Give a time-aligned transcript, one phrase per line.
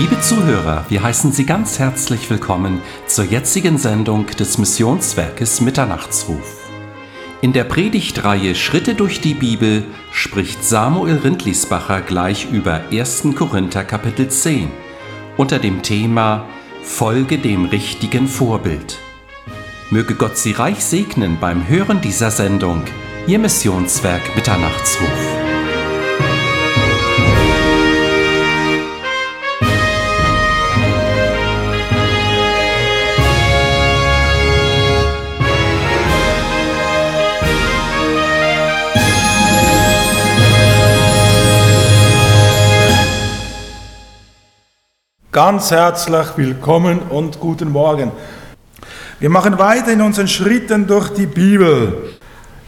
[0.00, 6.70] Liebe Zuhörer, wir heißen Sie ganz herzlich willkommen zur jetzigen Sendung des Missionswerkes Mitternachtsruf.
[7.42, 13.24] In der Predigtreihe Schritte durch die Bibel spricht Samuel Rindlisbacher gleich über 1.
[13.36, 14.70] Korinther Kapitel 10
[15.36, 16.46] unter dem Thema
[16.82, 18.96] Folge dem richtigen Vorbild.
[19.90, 22.84] Möge Gott Sie reich segnen beim Hören dieser Sendung,
[23.26, 25.39] Ihr Missionswerk Mitternachtsruf.
[45.32, 48.10] Ganz herzlich willkommen und guten Morgen.
[49.20, 52.14] Wir machen weiter in unseren Schritten durch die Bibel.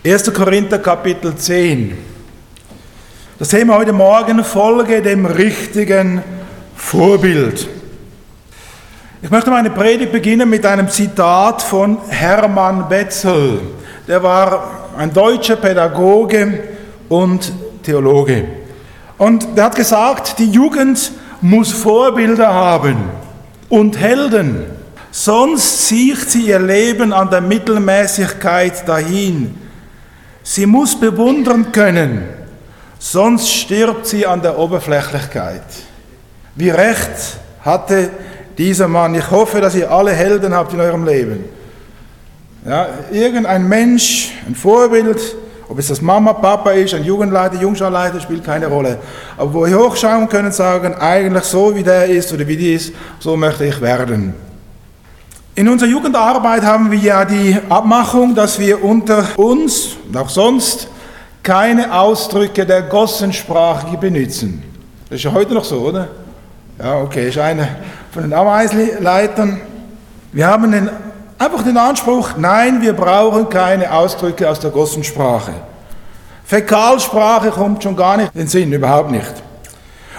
[0.07, 0.33] 1.
[0.33, 1.99] Korinther Kapitel 10.
[3.41, 6.23] Das Thema heute Morgen, folge dem richtigen
[6.77, 7.69] Vorbild.
[9.23, 13.59] Ich möchte meine Predigt beginnen mit einem Zitat von Hermann Wetzel.
[14.07, 16.61] Der war ein deutscher Pädagoge
[17.09, 18.45] und Theologe.
[19.19, 21.11] Und der hat gesagt, die Jugend
[21.43, 22.97] muss Vorbilder haben
[23.69, 24.65] und Helden,
[25.11, 29.55] sonst sieht sie ihr Leben an der Mittelmäßigkeit dahin.
[30.43, 32.23] Sie muss bewundern können,
[32.99, 35.63] sonst stirbt sie an der Oberflächlichkeit.
[36.55, 38.11] Wie recht hatte
[38.59, 39.15] dieser Mann.
[39.15, 41.45] Ich hoffe, dass ihr alle Helden habt in eurem Leben.
[42.65, 45.21] Ja, irgendein Mensch, ein Vorbild,
[45.73, 48.99] ob es das Mama, Papa ist, ein Jugendleiter, Jungscharleiter, spielt keine Rolle.
[49.39, 52.93] Aber wo wir hochschauen können, sagen, eigentlich so wie der ist oder wie die ist,
[53.21, 54.35] so möchte ich werden.
[55.55, 60.89] In unserer Jugendarbeit haben wir ja die Abmachung, dass wir unter uns und auch sonst
[61.43, 64.63] keine Ausdrücke der Gossensprache benutzen.
[65.09, 66.09] Das ist ja heute noch so, oder?
[66.79, 67.67] Ja, okay, ist einer
[68.11, 69.59] von den Ameisenleitern.
[70.33, 70.91] Wir haben den
[71.43, 75.53] Einfach den Anspruch, nein, wir brauchen keine Ausdrücke aus der Gossensprache.
[76.45, 79.33] Fäkalsprache kommt schon gar nicht in den Sinn, überhaupt nicht.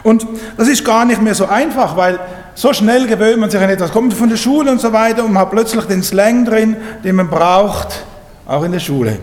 [0.04, 2.20] Und das ist gar nicht mehr so einfach, weil
[2.56, 5.38] so schnell gewöhnt man sich an etwas, kommt von der Schule und so weiter und
[5.38, 6.76] hat plötzlich den Slang drin,
[7.06, 8.04] den man braucht,
[8.46, 9.18] auch in der Schule.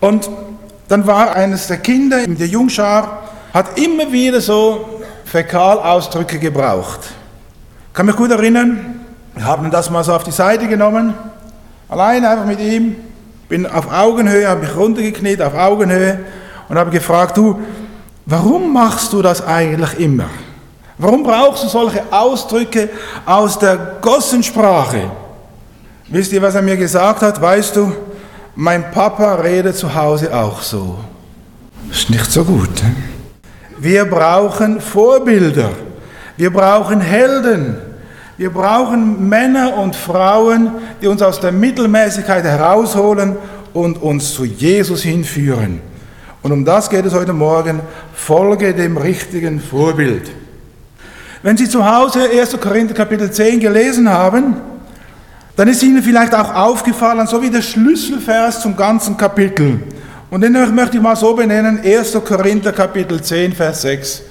[0.00, 0.28] Und
[0.88, 7.10] dann war eines der Kinder in der Jungschar, hat immer wieder so Fäkalausdrücke gebraucht.
[7.92, 8.97] Kann mich gut erinnern,
[9.38, 11.14] wir haben das mal so auf die Seite genommen,
[11.88, 12.96] allein einfach mit ihm,
[13.48, 16.18] bin auf Augenhöhe, habe mich runtergekniet auf Augenhöhe
[16.68, 17.60] und habe gefragt, du,
[18.26, 20.28] warum machst du das eigentlich immer?
[20.98, 22.88] Warum brauchst du solche Ausdrücke
[23.24, 25.08] aus der Gossensprache?
[26.08, 27.40] Wisst ihr, was er mir gesagt hat?
[27.40, 27.92] Weißt du,
[28.56, 30.98] mein Papa redet zu Hause auch so.
[31.88, 32.82] Ist nicht so gut.
[33.78, 35.70] Wir brauchen Vorbilder.
[36.36, 37.87] Wir brauchen Helden.
[38.38, 40.70] Wir brauchen Männer und Frauen,
[41.02, 43.34] die uns aus der Mittelmäßigkeit herausholen
[43.74, 45.80] und uns zu Jesus hinführen.
[46.44, 47.80] Und um das geht es heute Morgen.
[48.14, 50.30] Folge dem richtigen Vorbild.
[51.42, 52.60] Wenn Sie zu Hause 1.
[52.60, 54.54] Korinther Kapitel 10 gelesen haben,
[55.56, 59.80] dann ist Ihnen vielleicht auch aufgefallen, so wie der Schlüsselvers zum ganzen Kapitel.
[60.30, 62.16] Und den möchte ich mal so benennen, 1.
[62.24, 64.22] Korinther Kapitel 10, Vers 6.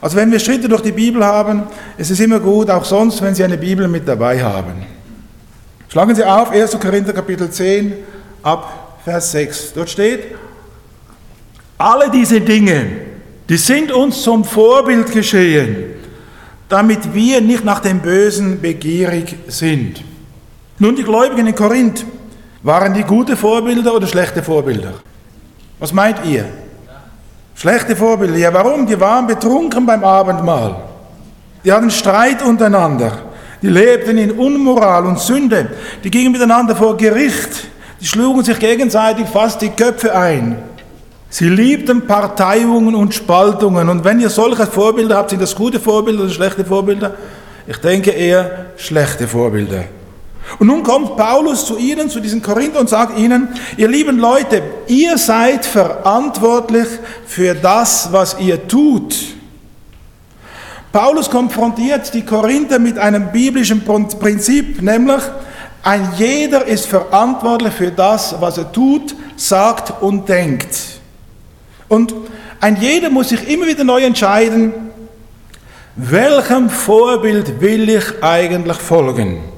[0.00, 1.64] Also wenn wir Schritte durch die Bibel haben,
[1.96, 4.86] ist es immer gut, auch sonst, wenn Sie eine Bibel mit dabei haben.
[5.88, 6.78] Schlagen Sie auf 1.
[6.78, 7.94] Korinther Kapitel 10
[8.42, 9.72] ab Vers 6.
[9.74, 10.36] Dort steht,
[11.76, 12.86] alle diese Dinge,
[13.48, 15.94] die sind uns zum Vorbild geschehen,
[16.68, 20.04] damit wir nicht nach dem Bösen begierig sind.
[20.78, 22.04] Nun, die Gläubigen in Korinth,
[22.62, 24.94] waren die gute Vorbilder oder schlechte Vorbilder?
[25.78, 26.44] Was meint ihr?
[27.58, 28.36] Schlechte Vorbilder.
[28.36, 28.86] Ja, warum?
[28.86, 30.76] Die waren betrunken beim Abendmahl.
[31.64, 33.18] Die hatten Streit untereinander.
[33.60, 35.68] Die lebten in Unmoral und Sünde.
[36.04, 37.66] Die gingen miteinander vor Gericht.
[38.00, 40.56] Die schlugen sich gegenseitig fast die Köpfe ein.
[41.30, 43.88] Sie liebten Parteiungen und Spaltungen.
[43.88, 47.16] Und wenn ihr solche Vorbilder habt, sind das gute Vorbilder oder schlechte Vorbilder?
[47.66, 49.86] Ich denke eher schlechte Vorbilder.
[50.58, 54.62] Und nun kommt Paulus zu ihnen, zu diesen Korinther und sagt ihnen, ihr lieben Leute,
[54.86, 56.88] ihr seid verantwortlich
[57.26, 59.14] für das, was ihr tut.
[60.90, 65.22] Paulus konfrontiert die Korinther mit einem biblischen Prinzip, nämlich
[65.82, 71.00] ein jeder ist verantwortlich für das, was er tut, sagt und denkt.
[71.88, 72.14] Und
[72.60, 74.72] ein jeder muss sich immer wieder neu entscheiden,
[75.94, 79.57] welchem Vorbild will ich eigentlich folgen.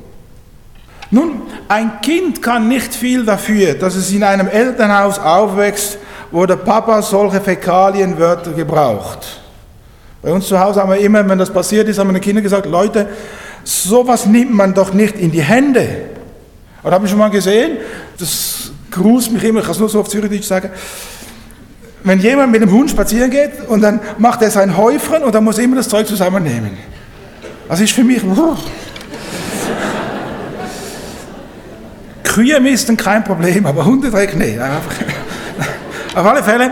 [1.11, 5.99] Nun, ein Kind kann nicht viel dafür, dass es in einem Elternhaus aufwächst,
[6.31, 9.41] wo der Papa solche Fäkalienwörter gebraucht.
[10.23, 12.67] Bei uns zu Hause haben wir immer, wenn das passiert ist, haben meine Kinder gesagt,
[12.67, 13.09] Leute,
[13.65, 16.03] sowas nimmt man doch nicht in die Hände.
[16.83, 17.79] Und habe ich schon mal gesehen,
[18.19, 20.71] das grußt mich immer, ich kann es nur so auf Zürichdeutsch sagen,
[22.05, 25.45] wenn jemand mit dem Hund spazieren geht und dann macht er sein Häufchen und dann
[25.45, 26.79] muss er immer das Zeug zusammennehmen.
[27.69, 28.23] Das ist für mich...
[32.31, 34.57] Kühe misten kein Problem, aber Hundedreck nicht.
[36.15, 36.71] Auf alle Fälle,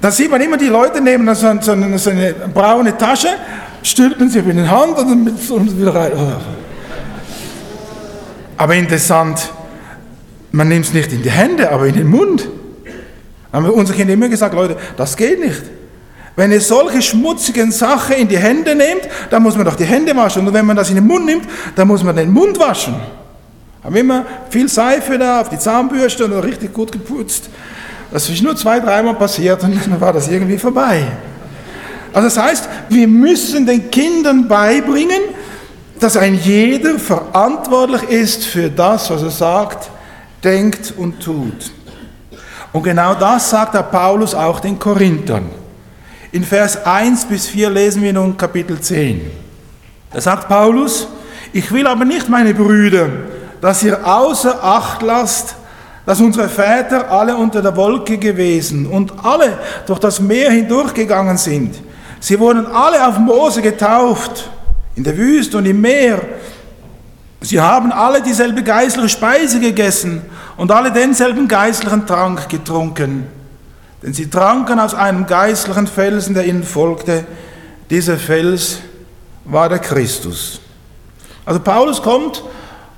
[0.00, 3.28] da sieht man immer, die Leute nehmen so, so, eine, so eine braune Tasche,
[3.82, 6.12] stülpen sie in die Hand und dann wieder rein.
[6.16, 6.32] Oh.
[8.56, 9.52] Aber interessant,
[10.50, 12.48] man nimmt es nicht in die Hände, aber in den Mund.
[13.52, 15.62] Haben wir unsere Kinder immer gesagt, Leute, das geht nicht.
[16.34, 20.16] Wenn ihr solche schmutzigen Sachen in die Hände nehmt, dann muss man doch die Hände
[20.16, 20.46] waschen.
[20.46, 21.44] Und wenn man das in den Mund nimmt,
[21.76, 22.94] dann muss man den Mund waschen.
[23.82, 27.48] Haben immer viel Seife da auf die Zahnbürste und richtig gut geputzt.
[28.10, 31.04] Das ist nur zwei, dreimal passiert und dann war das irgendwie vorbei.
[32.12, 35.20] Also das heißt, wir müssen den Kindern beibringen,
[36.00, 39.90] dass ein jeder verantwortlich ist für das, was er sagt,
[40.42, 41.70] denkt und tut.
[42.72, 45.46] Und genau das sagt der Paulus auch den Korinthern.
[46.32, 49.20] In Vers 1 bis 4 lesen wir nun Kapitel 10.
[50.12, 51.08] Da sagt Paulus,
[51.52, 53.08] ich will aber nicht, meine Brüder,
[53.60, 55.56] dass ihr außer Acht lasst,
[56.06, 61.76] dass unsere Väter alle unter der Wolke gewesen und alle durch das Meer hindurchgegangen sind.
[62.20, 64.50] Sie wurden alle auf Mose getauft,
[64.96, 66.20] in der Wüste und im Meer.
[67.40, 70.22] Sie haben alle dieselbe geistliche Speise gegessen
[70.56, 73.26] und alle denselben geistlichen Trank getrunken.
[74.02, 77.24] Denn sie tranken aus einem geistlichen Felsen, der ihnen folgte.
[77.88, 78.78] Dieser Fels
[79.44, 80.60] war der Christus.
[81.46, 82.42] Also Paulus kommt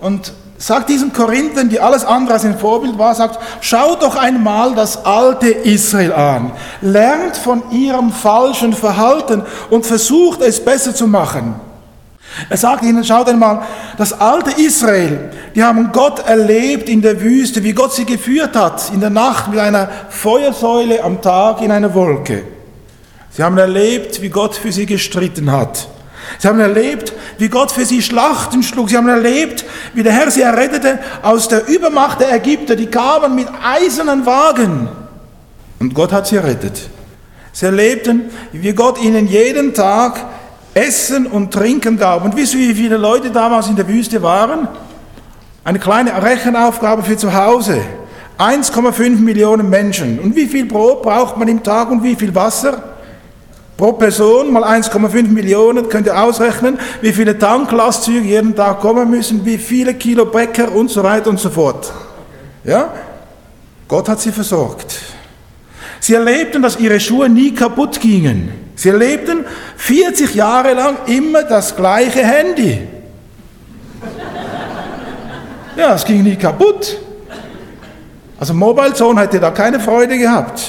[0.00, 0.32] und
[0.62, 5.04] sagt diesen Korinthern, die alles andere als ein Vorbild war, sagt, schaut doch einmal das
[5.04, 11.56] alte Israel an, lernt von ihrem falschen Verhalten und versucht es besser zu machen.
[12.48, 13.62] Er sagt ihnen, schaut einmal,
[13.98, 18.92] das alte Israel, die haben Gott erlebt in der Wüste, wie Gott sie geführt hat,
[18.94, 22.44] in der Nacht mit einer Feuersäule, am Tag in einer Wolke.
[23.32, 25.88] Sie haben erlebt, wie Gott für sie gestritten hat.
[26.38, 28.90] Sie haben erlebt, wie Gott für sie Schlachten schlug.
[28.90, 29.64] Sie haben erlebt,
[29.94, 32.76] wie der Herr sie errettete aus der Übermacht der Ägypter.
[32.76, 34.88] Die kamen mit eisernen Wagen.
[35.78, 36.88] Und Gott hat sie errettet.
[37.52, 40.24] Sie erlebten, wie Gott ihnen jeden Tag
[40.74, 42.24] Essen und Trinken gab.
[42.24, 44.68] Und wisst ihr, wie viele Leute damals in der Wüste waren?
[45.64, 47.80] Eine kleine Rechenaufgabe für zu Hause.
[48.38, 50.18] 1,5 Millionen Menschen.
[50.18, 52.91] Und wie viel Brot braucht man im Tag und wie viel Wasser?
[53.76, 59.44] Pro Person mal 1,5 Millionen, könnt ihr ausrechnen, wie viele Tanklastzüge jeden Tag kommen müssen,
[59.44, 61.92] wie viele Kilo Bäcker und so weiter und so fort.
[62.64, 62.92] Ja?
[63.88, 65.00] Gott hat sie versorgt.
[66.00, 68.52] Sie erlebten, dass ihre Schuhe nie kaputt gingen.
[68.74, 69.44] Sie erlebten
[69.76, 72.80] 40 Jahre lang immer das gleiche Handy.
[75.76, 76.98] Ja, es ging nie kaputt.
[78.38, 80.62] Also Mobile Zone hätte da keine Freude gehabt.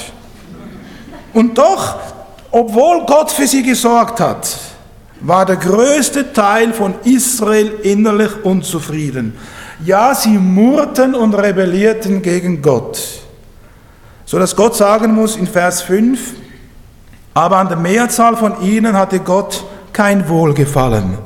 [1.34, 1.98] Und doch,
[2.54, 4.48] obwohl Gott für sie gesorgt hat,
[5.22, 9.36] war der größte Teil von Israel innerlich unzufrieden.
[9.84, 13.02] Ja, sie murrten und rebellierten gegen Gott.
[14.26, 16.20] So dass Gott sagen muss in Vers 5,
[17.34, 21.18] aber an der Mehrzahl von ihnen hatte Gott kein Wohlgefallen.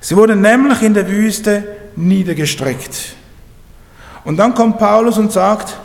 [0.00, 1.62] Sie wurden nämlich in der Wüste
[1.94, 3.14] niedergestreckt.
[4.24, 5.78] Und dann kommt Paulus und sagt,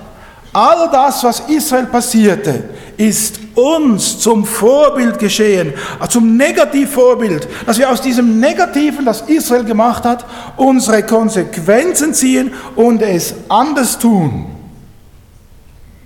[0.54, 2.64] all das, was Israel passierte,
[2.98, 5.74] ist uns zum Vorbild geschehen,
[6.10, 10.26] zum Negativvorbild, dass wir aus diesem Negativen, das Israel gemacht hat,
[10.58, 14.46] unsere Konsequenzen ziehen und es anders tun.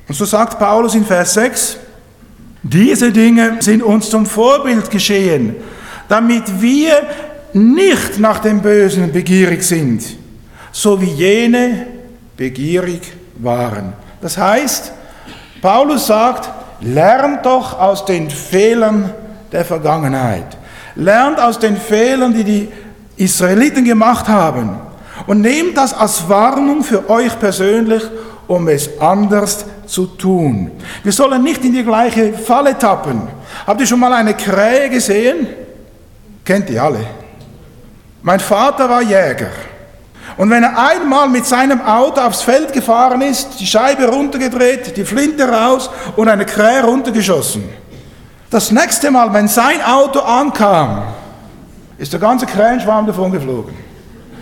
[0.08, 1.78] Und so sagt Paulus in Vers 6,
[2.64, 5.56] diese Dinge sind uns zum Vorbild geschehen,
[6.08, 6.94] damit wir
[7.54, 10.04] nicht nach dem Bösen begierig sind,
[10.72, 11.88] so wie jene
[12.36, 13.02] begierig
[13.38, 13.94] waren.
[14.22, 14.92] Das heißt,
[15.62, 16.50] Paulus sagt,
[16.82, 19.14] lernt doch aus den Fehlern
[19.52, 20.58] der Vergangenheit.
[20.96, 22.72] Lernt aus den Fehlern, die die
[23.18, 24.78] Israeliten gemacht haben.
[25.28, 28.04] Und nehmt das als Warnung für euch persönlich
[28.48, 30.72] um es anders zu tun.
[31.04, 33.28] Wir sollen nicht in die gleiche Falle tappen.
[33.66, 35.48] Habt ihr schon mal eine Krähe gesehen?
[36.44, 37.06] Kennt ihr alle.
[38.22, 39.50] Mein Vater war Jäger.
[40.38, 45.06] Und wenn er einmal mit seinem Auto aufs Feld gefahren ist, die Scheibe runtergedreht, die
[45.06, 47.64] Flinte raus und eine Krähe runtergeschossen.
[48.50, 51.04] Das nächste Mal, wenn sein Auto ankam,
[51.98, 53.74] ist der ganze Krähenschwarm davon geflogen.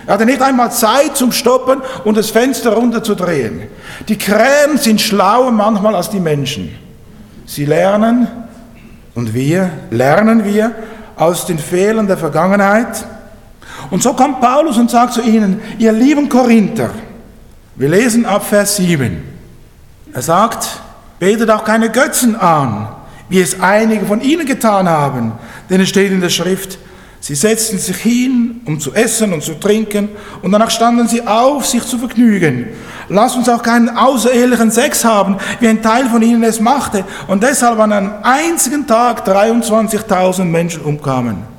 [0.06, 3.70] Er hatte nicht einmal Zeit zum Stoppen und das Fenster runterzudrehen.
[4.08, 6.78] Die Krähen sind schlauer manchmal als die Menschen.
[7.46, 8.28] Sie lernen
[9.16, 10.72] Und wir lernen wir
[11.16, 13.06] aus den Fehlern der Vergangenheit.
[13.94, 16.90] Und so kommt Paulus und sagt zu ihnen, ihr lieben Korinther,
[17.76, 19.22] wir lesen ab Vers 7.
[20.12, 20.82] Er sagt,
[21.20, 22.88] betet auch keine Götzen an,
[23.30, 25.34] wie es einige von ihnen getan haben,
[25.70, 26.80] denn es steht in der Schrift,
[27.20, 30.10] Sie setzten sich hin, um zu essen und zu trinken,
[30.42, 32.70] und danach standen sie auf, sich zu vergnügen.
[33.10, 37.44] Lass uns auch keinen außerehelichen Sex haben, wie ein Teil von ihnen es machte, und
[37.44, 41.53] deshalb an einem einzigen Tag 23.000 Menschen umkamen.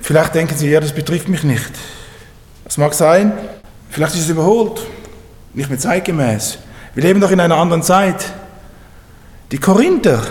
[0.00, 1.70] Vielleicht denken Sie, ja, das betrifft mich nicht.
[2.64, 3.32] Das mag sein,
[3.90, 4.80] vielleicht ist es überholt,
[5.54, 6.58] nicht mehr zeitgemäß.
[6.94, 8.24] Wir leben doch in einer anderen Zeit.
[9.52, 10.22] Die Korinther,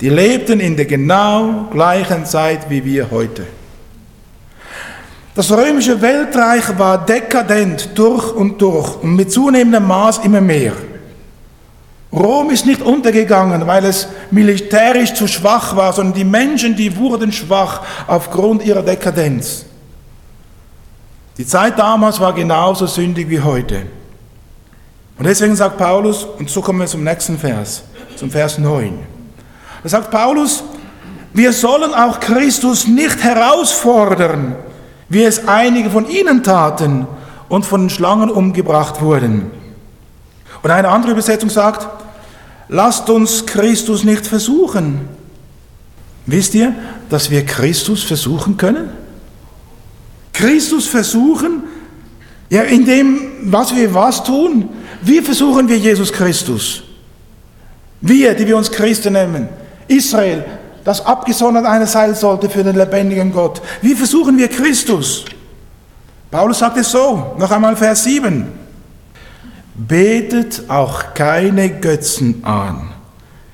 [0.00, 3.46] die lebten in der genau gleichen Zeit wie wir heute.
[5.34, 10.72] Das römische Weltreich war dekadent durch und durch und mit zunehmendem Maß immer mehr.
[12.14, 17.32] Rom ist nicht untergegangen, weil es militärisch zu schwach war, sondern die Menschen, die wurden
[17.32, 19.64] schwach aufgrund ihrer Dekadenz.
[21.36, 23.82] Die Zeit damals war genauso sündig wie heute.
[25.18, 27.82] Und deswegen sagt Paulus, und so kommen wir zum nächsten Vers,
[28.14, 28.96] zum Vers 9.
[29.82, 30.62] Da sagt Paulus,
[31.32, 34.54] wir sollen auch Christus nicht herausfordern,
[35.08, 37.08] wie es einige von ihnen taten
[37.48, 39.50] und von Schlangen umgebracht wurden.
[40.62, 42.03] Und eine andere Übersetzung sagt,
[42.68, 45.08] lasst uns Christus nicht versuchen.
[46.26, 46.74] Wisst ihr,
[47.10, 48.90] dass wir Christus versuchen können?
[50.32, 51.62] Christus versuchen,
[52.50, 53.20] ja, in dem,
[53.52, 54.68] was wir was tun.
[55.02, 56.82] Wie versuchen wir Jesus Christus?
[58.00, 59.48] Wir, die wir uns Christen nennen.
[59.88, 60.44] Israel,
[60.84, 63.60] das abgesondert eine sein sollte für den lebendigen Gott.
[63.80, 65.24] Wie versuchen wir Christus?
[66.30, 68.63] Paulus sagt es so, noch einmal Vers 7.
[69.74, 72.90] Betet auch keine Götzen an,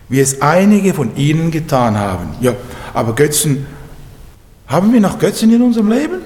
[0.08, 2.34] wie es einige von ihnen getan haben.
[2.40, 2.54] Ja,
[2.92, 3.66] aber Götzen,
[4.66, 6.20] haben wir noch Götzen in unserem Leben?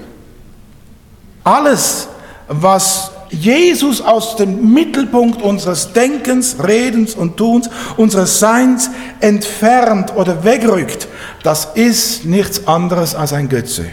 [1.43, 2.07] Alles,
[2.47, 11.07] was Jesus aus dem Mittelpunkt unseres Denkens, Redens und Tuns, unseres Seins entfernt oder wegrückt,
[11.43, 13.85] das ist nichts anderes als ein Götze.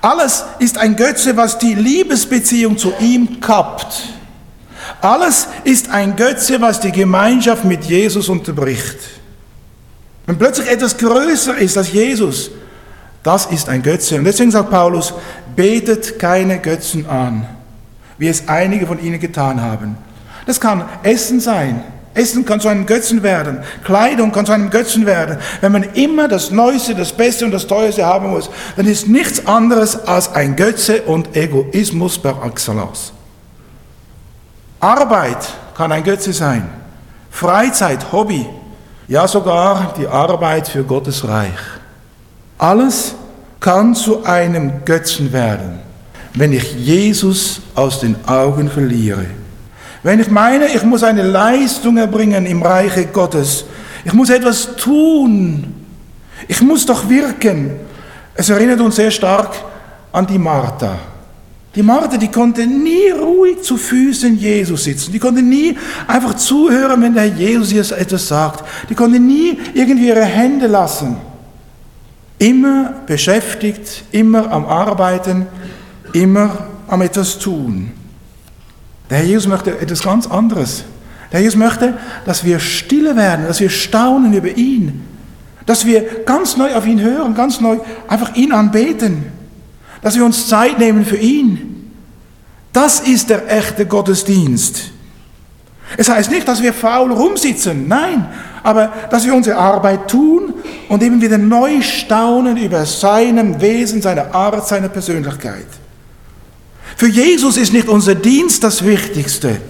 [0.00, 4.17] Alles ist ein Götze, was die Liebesbeziehung zu ihm kappt.
[5.00, 8.96] Alles ist ein Götze, was die Gemeinschaft mit Jesus unterbricht.
[10.26, 12.50] Wenn plötzlich etwas größer ist als Jesus,
[13.22, 14.16] das ist ein Götze.
[14.16, 15.14] Und deswegen sagt Paulus,
[15.56, 17.46] betet keine Götzen an
[18.18, 19.96] wie es einige von ihnen getan haben.
[20.44, 21.82] Das kann Essen sein.
[22.14, 23.60] Essen kann zu einem Götzen werden.
[23.84, 25.38] Kleidung kann zu einem Götzen werden.
[25.60, 29.46] Wenn man immer das Neueste, das Beste und das Teuerste haben muss, dann ist nichts
[29.46, 33.12] anderes als ein Götze und Egoismus per excellence.
[34.80, 36.68] Arbeit kann ein Götze sein.
[37.30, 38.46] Freizeit, Hobby.
[39.06, 41.58] Ja, sogar die Arbeit für Gottes Reich.
[42.58, 43.14] Alles
[43.60, 45.80] kann zu einem Götzen werden
[46.38, 49.26] wenn ich Jesus aus den Augen verliere.
[50.04, 53.64] Wenn ich meine, ich muss eine Leistung erbringen im Reiche Gottes.
[54.04, 55.74] Ich muss etwas tun.
[56.46, 57.72] Ich muss doch wirken.
[58.34, 59.50] Es erinnert uns sehr stark
[60.12, 60.96] an die Martha.
[61.74, 65.12] Die Martha, die konnte nie ruhig zu Füßen Jesus sitzen.
[65.12, 68.64] Die konnte nie einfach zuhören, wenn der Jesus ihr etwas sagt.
[68.88, 71.16] Die konnte nie irgendwie ihre Hände lassen.
[72.38, 75.46] Immer beschäftigt, immer am Arbeiten,
[76.12, 77.92] immer am etwas tun.
[79.10, 80.84] Der Herr Jesus möchte etwas ganz anderes.
[81.30, 81.94] Der Herr Jesus möchte,
[82.24, 85.04] dass wir stille werden, dass wir staunen über ihn,
[85.66, 89.26] dass wir ganz neu auf ihn hören, ganz neu einfach ihn anbeten,
[90.02, 91.92] dass wir uns Zeit nehmen für ihn.
[92.72, 94.90] Das ist der echte Gottesdienst.
[95.96, 98.28] Es heißt nicht, dass wir faul rumsitzen, nein,
[98.62, 100.52] aber dass wir unsere Arbeit tun
[100.88, 105.66] und eben wieder neu staunen über seinem Wesen, seine Art, seine Persönlichkeit.
[106.96, 109.60] Für Jesus ist nicht unser Dienst das Wichtigste,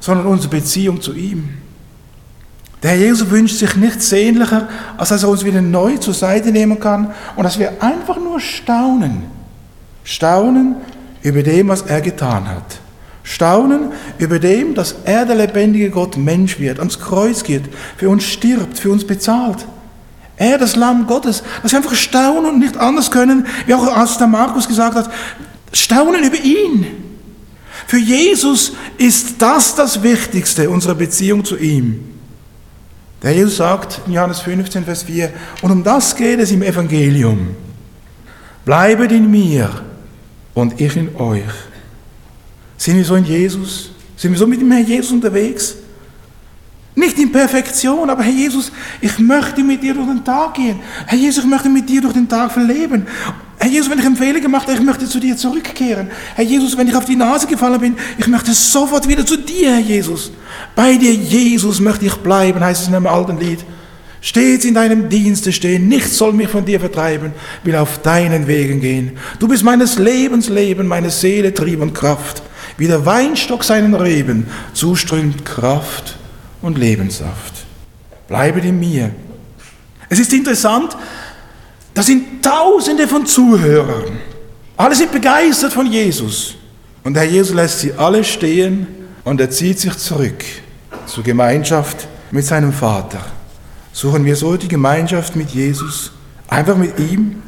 [0.00, 1.48] sondern unsere Beziehung zu ihm.
[2.82, 6.50] Der Herr Jesus wünscht sich nichts sehnlicher, als dass er uns wieder neu zur Seite
[6.50, 9.22] nehmen kann und dass wir einfach nur staunen.
[10.04, 10.76] Staunen
[11.22, 12.80] über dem, was er getan hat.
[13.22, 17.62] Staunen über dem, dass er, der lebendige Gott, Mensch wird, ans Kreuz geht,
[17.96, 19.64] für uns stirbt, für uns bezahlt.
[20.36, 24.18] Er, das Lamm Gottes, dass wir einfach staunen und nicht anders können, wie auch als
[24.18, 25.10] der Markus gesagt hat,
[25.72, 26.86] Staunen über ihn.
[27.86, 32.00] Für Jesus ist das das Wichtigste, unsere Beziehung zu ihm.
[33.22, 35.32] Der Jesus sagt in Johannes 15, Vers 4,
[35.62, 37.54] und um das geht es im Evangelium.
[38.64, 39.70] Bleibet in mir
[40.54, 41.42] und ich in euch.
[42.76, 43.90] Sind wir so in Jesus?
[44.16, 45.76] Sind wir so mit dem Herrn Jesus unterwegs?
[46.94, 50.78] Nicht in Perfektion, aber Herr Jesus, ich möchte mit dir durch den Tag gehen.
[51.06, 53.06] Herr Jesus, ich möchte mit dir durch den Tag verleben.
[53.58, 56.10] Herr Jesus, wenn ich einen Fehler gemacht habe, ich möchte zu dir zurückkehren.
[56.34, 59.70] Herr Jesus, wenn ich auf die Nase gefallen bin, ich möchte sofort wieder zu dir,
[59.70, 60.32] Herr Jesus.
[60.74, 63.60] Bei dir, Jesus, möchte ich bleiben, heißt es in einem alten Lied.
[64.24, 67.32] Stets in deinem Dienste stehen, nichts soll mich von dir vertreiben,
[67.64, 69.18] will auf deinen Wegen gehen.
[69.40, 72.40] Du bist meines Lebens Leben, meine Seele, Trieb und Kraft.
[72.78, 76.16] Wie der Weinstock seinen Reben zuströmt Kraft
[76.62, 77.66] und Lebenssaft.
[78.28, 79.10] Bleibet in mir.
[80.08, 80.96] Es ist interessant,
[81.92, 84.18] da sind Tausende von Zuhörern.
[84.76, 86.54] Alle sind begeistert von Jesus.
[87.02, 88.86] Und der Jesus lässt sie alle stehen
[89.24, 90.44] und er zieht sich zurück
[91.06, 93.20] zur Gemeinschaft mit seinem Vater.
[93.92, 96.12] Suchen wir so die Gemeinschaft mit Jesus,
[96.48, 97.42] einfach mit ihm?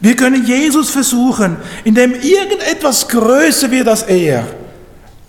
[0.00, 4.46] Wir können Jesus versuchen, indem irgendetwas größer wird als er,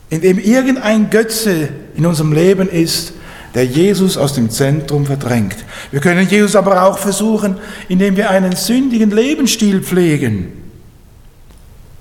[0.10, 3.14] indem irgendein Götze in unserem Leben ist,
[3.54, 5.58] der Jesus aus dem Zentrum verdrängt.
[5.92, 7.58] Wir können Jesus aber auch versuchen,
[7.90, 10.54] indem wir einen sündigen Lebensstil pflegen.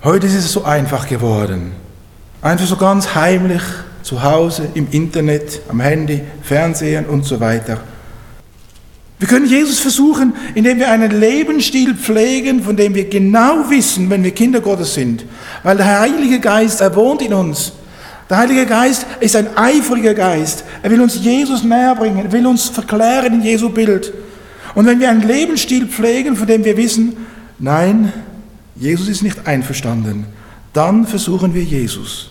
[0.03, 1.73] Heute ist es so einfach geworden.
[2.41, 3.61] Einfach so ganz heimlich
[4.03, 7.79] zu Hause, im Internet, am Handy, Fernsehen und so weiter.
[9.19, 14.23] Wir können Jesus versuchen, indem wir einen Lebensstil pflegen, von dem wir genau wissen, wenn
[14.23, 15.25] wir Kinder Gottes sind.
[15.61, 17.73] Weil der Heilige Geist, er wohnt in uns.
[18.31, 20.63] Der Heilige Geist ist ein eifriger Geist.
[20.81, 24.11] Er will uns Jesus näher bringen, er will uns verklären in Jesu Bild.
[24.73, 27.17] Und wenn wir einen Lebensstil pflegen, von dem wir wissen,
[27.59, 28.11] nein,
[28.75, 30.25] Jesus ist nicht einverstanden,
[30.73, 32.30] dann versuchen wir Jesus.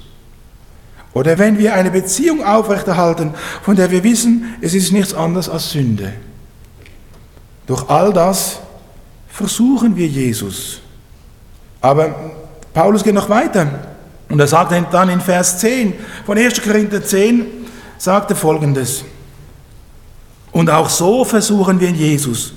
[1.12, 5.70] Oder wenn wir eine Beziehung aufrechterhalten, von der wir wissen, es ist nichts anderes als
[5.70, 6.12] Sünde.
[7.66, 8.60] Durch all das
[9.28, 10.80] versuchen wir Jesus.
[11.80, 12.14] Aber
[12.72, 13.66] Paulus geht noch weiter.
[14.28, 16.62] Und er sagt dann in Vers 10 von 1.
[16.62, 17.46] Korinther 10,
[17.98, 19.04] sagt er folgendes.
[20.52, 22.52] Und auch so versuchen wir in Jesus.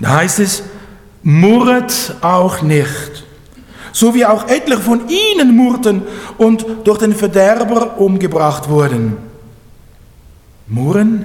[0.00, 0.62] Da heißt es,
[1.22, 3.19] murret auch nicht,
[3.92, 6.02] so wie auch etliche von ihnen murrten
[6.38, 9.16] und durch den Verderber umgebracht wurden.
[10.68, 11.24] Murren?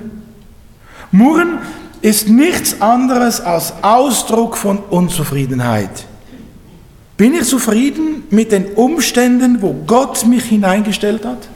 [1.12, 1.60] Murren
[2.02, 6.06] ist nichts anderes als Ausdruck von Unzufriedenheit.
[7.18, 11.48] Bin ich zufrieden mit den Umständen, wo Gott mich hineingestellt hat?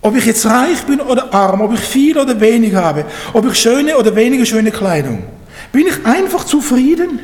[0.00, 3.56] Ob ich jetzt reich bin oder arm, ob ich viel oder wenig habe, ob ich
[3.56, 5.24] schöne oder weniger schöne Kleidung.
[5.72, 7.20] Bin ich einfach zufrieden?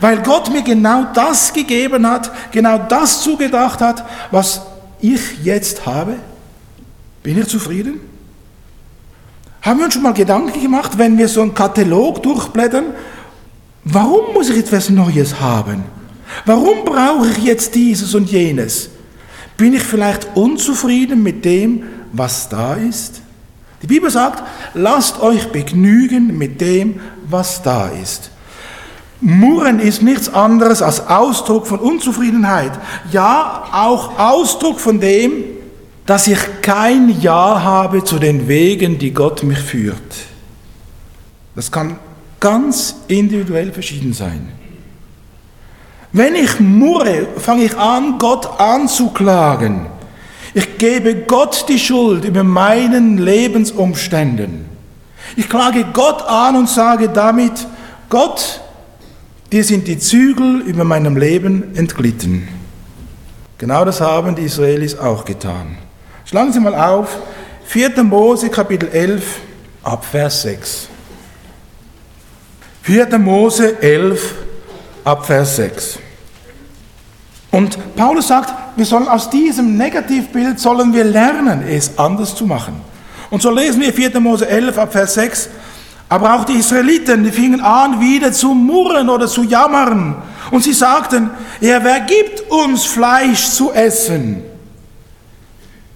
[0.00, 4.62] Weil Gott mir genau das gegeben hat, genau das zugedacht hat, was
[5.00, 6.16] ich jetzt habe?
[7.22, 8.00] Bin ich zufrieden?
[9.62, 12.86] Haben wir uns schon mal Gedanken gemacht, wenn wir so einen Katalog durchblättern,
[13.84, 15.84] warum muss ich etwas Neues haben?
[16.44, 18.90] Warum brauche ich jetzt dieses und jenes?
[19.56, 23.22] Bin ich vielleicht unzufrieden mit dem, was da ist?
[23.82, 24.42] Die Bibel sagt,
[24.74, 28.30] lasst euch begnügen mit dem, was da ist.
[29.20, 32.72] Murren ist nichts anderes als Ausdruck von Unzufriedenheit.
[33.12, 35.32] Ja, auch Ausdruck von dem,
[36.04, 39.96] dass ich kein Ja habe zu den Wegen, die Gott mich führt.
[41.54, 41.98] Das kann
[42.38, 44.52] ganz individuell verschieden sein.
[46.12, 49.86] Wenn ich murre, fange ich an, Gott anzuklagen.
[50.54, 54.66] Ich gebe Gott die Schuld über meinen Lebensumständen.
[55.36, 57.66] Ich klage Gott an und sage damit,
[58.08, 58.60] Gott,
[59.52, 62.48] dir sind die Zügel über meinem Leben entglitten.
[63.58, 65.78] Genau das haben die Israelis auch getan.
[66.24, 67.18] Schlagen Sie mal auf,
[67.66, 68.02] 4.
[68.02, 69.40] Mose Kapitel 11
[69.82, 70.88] ab Vers 6.
[72.82, 73.18] 4.
[73.18, 74.34] Mose 11
[75.04, 75.98] ab Vers 6.
[77.50, 82.80] Und Paulus sagt, wir sollen aus diesem Negativbild sollen wir lernen, es anders zu machen.
[83.30, 84.20] Und so lesen wir 4.
[84.20, 85.48] Mose 11 ab Vers 6.
[86.08, 90.16] Aber auch die Israeliten, die fingen an, wieder zu murren oder zu jammern.
[90.50, 94.42] Und sie sagten, ja, wer gibt uns Fleisch zu essen?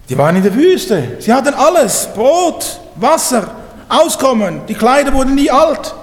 [0.08, 1.16] Die waren in der Wüste.
[1.20, 2.08] Sie hatten alles.
[2.12, 3.48] Brot, Wasser,
[3.88, 4.62] Auskommen.
[4.66, 5.94] Die Kleider wurden nie alt.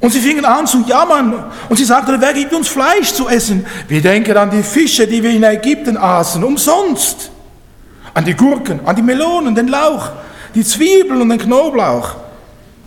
[0.00, 3.64] Und sie fingen an zu jammern und sie sagten, wer gibt uns Fleisch zu essen?
[3.88, 7.30] Wir denken an die Fische, die wir in Ägypten aßen, umsonst.
[8.12, 10.10] An die Gurken, an die Melonen, den Lauch,
[10.54, 12.16] die Zwiebeln und den Knoblauch.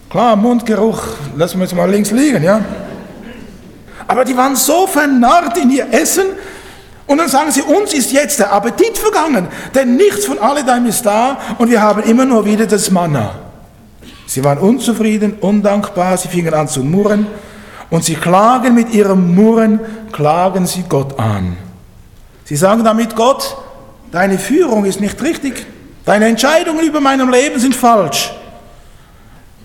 [0.10, 1.02] Klar, Mundgeruch,
[1.36, 2.62] lassen wir jetzt mal links liegen, ja.
[4.08, 6.28] Aber die waren so vernarrt in ihr Essen
[7.08, 11.06] und dann sagen sie, uns ist jetzt der Appetit vergangen, denn nichts von alledem ist
[11.06, 13.36] da und wir haben immer nur wieder das Manna.
[14.26, 17.28] Sie waren unzufrieden, undankbar, sie fingen an zu murren
[17.89, 19.80] und sie klagen mit ihrem Murren,
[20.12, 21.58] klagen sie Gott an.
[22.46, 23.58] Sie sagen damit, Gott,
[24.12, 25.65] deine Führung ist nicht richtig,
[26.08, 28.32] Deine Entscheidungen über meinem Leben sind falsch.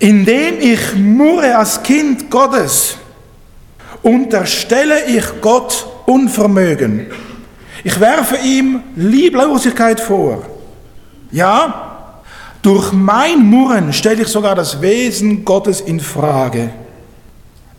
[0.02, 2.96] Indem ich murre als Kind Gottes,
[4.02, 7.06] unterstelle ich Gott Unvermögen.
[7.84, 10.42] Ich werfe ihm Lieblosigkeit vor.
[11.30, 12.18] Ja,
[12.62, 16.70] durch mein Murren stelle ich sogar das Wesen Gottes in Frage.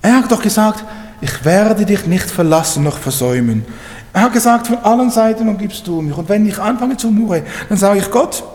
[0.01, 0.86] Er hat doch gesagt,
[1.19, 3.65] ich werde dich nicht verlassen noch versäumen.
[4.13, 6.17] Er hat gesagt, von allen Seiten umgibst du mich.
[6.17, 8.45] Und wenn ich anfange zu murren, dann sage ich, Gott,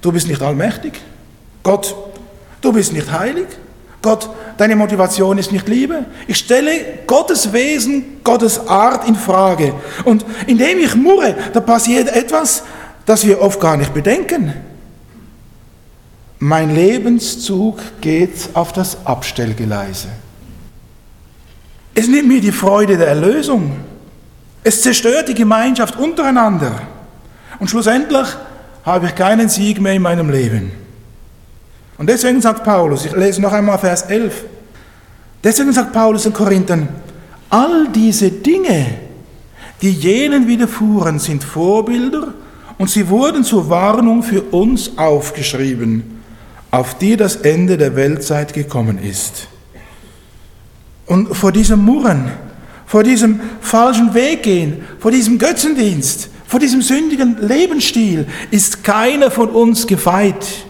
[0.00, 1.00] du bist nicht allmächtig.
[1.64, 1.96] Gott,
[2.64, 3.46] du bist nicht heilig.
[4.04, 6.04] Gott, deine Motivation ist nicht Liebe.
[6.26, 6.72] Ich stelle
[7.06, 9.72] Gottes Wesen, Gottes Art in Frage.
[10.04, 12.64] Und indem ich murre, da passiert etwas,
[13.06, 14.52] das wir oft gar nicht bedenken.
[16.38, 20.08] Mein Lebenszug geht auf das Abstellgeleise.
[21.94, 23.76] Es nimmt mir die Freude der Erlösung.
[24.62, 26.82] Es zerstört die Gemeinschaft untereinander.
[27.58, 28.26] Und schlussendlich
[28.84, 30.83] habe ich keinen Sieg mehr in meinem Leben.
[31.98, 34.44] Und deswegen sagt Paulus, ich lese noch einmal Vers 11,
[35.42, 36.88] deswegen sagt Paulus in Korinthern,
[37.50, 38.86] all diese Dinge,
[39.80, 42.34] die jenen widerfuhren, sind Vorbilder
[42.78, 46.22] und sie wurden zur Warnung für uns aufgeschrieben,
[46.70, 49.46] auf die das Ende der Weltzeit gekommen ist.
[51.06, 52.32] Und vor diesem Murren,
[52.86, 59.86] vor diesem falschen Weggehen, vor diesem Götzendienst, vor diesem sündigen Lebensstil ist keiner von uns
[59.86, 60.66] gefeit.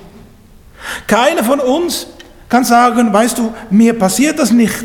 [1.06, 2.06] Keiner von uns
[2.48, 4.84] kann sagen, weißt du, mir passiert das nicht.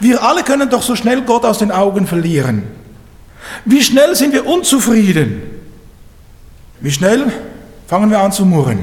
[0.00, 2.64] Wir alle können doch so schnell Gott aus den Augen verlieren.
[3.64, 5.42] Wie schnell sind wir unzufrieden?
[6.80, 7.32] Wie schnell
[7.86, 8.78] fangen wir an zu murren?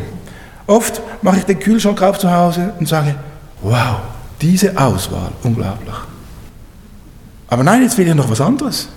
[0.67, 3.15] Oft mache ich den Kühlschrank auf zu Hause und sage,
[3.61, 3.97] wow,
[4.39, 5.95] diese Auswahl, unglaublich.
[7.47, 8.87] Aber nein, jetzt will ich noch was anderes.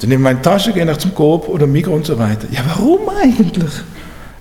[0.00, 2.46] Dann nehme ich meine Tasche, gehe nach zum Coop oder Mikro und so weiter.
[2.50, 3.72] Ja, warum eigentlich?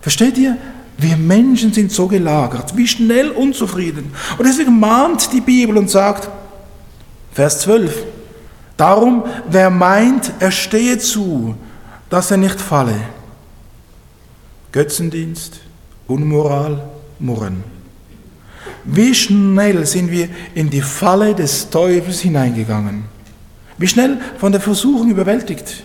[0.02, 0.58] Versteht ihr?
[0.98, 4.14] Wir Menschen sind so gelagert, wie schnell unzufrieden.
[4.38, 6.30] Und deswegen mahnt die Bibel und sagt,
[7.34, 8.06] Vers 12,
[8.78, 11.56] darum, wer meint, er stehe zu,
[12.10, 12.96] dass er nicht falle.
[14.72, 15.60] Götzendienst,
[16.08, 16.82] Unmoral,
[17.20, 17.64] Murren.
[18.86, 23.06] Wie schnell sind wir in die Falle des Teufels hineingegangen?
[23.78, 25.84] Wie schnell von der Versuchung überwältigt?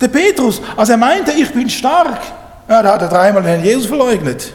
[0.00, 2.20] Der Petrus, als er meinte, ich bin stark,
[2.68, 4.52] ja, da hat er dreimal den Herrn Jesus verleugnet.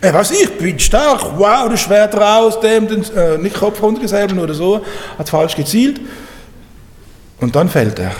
[0.00, 4.38] Er weiß, ich bin stark, wow, das Schwert raus, dem den, äh, nicht Kopf runtergesäbelt
[4.40, 4.80] oder so,
[5.18, 6.00] hat falsch gezielt.
[7.40, 8.12] Und dann fällt er.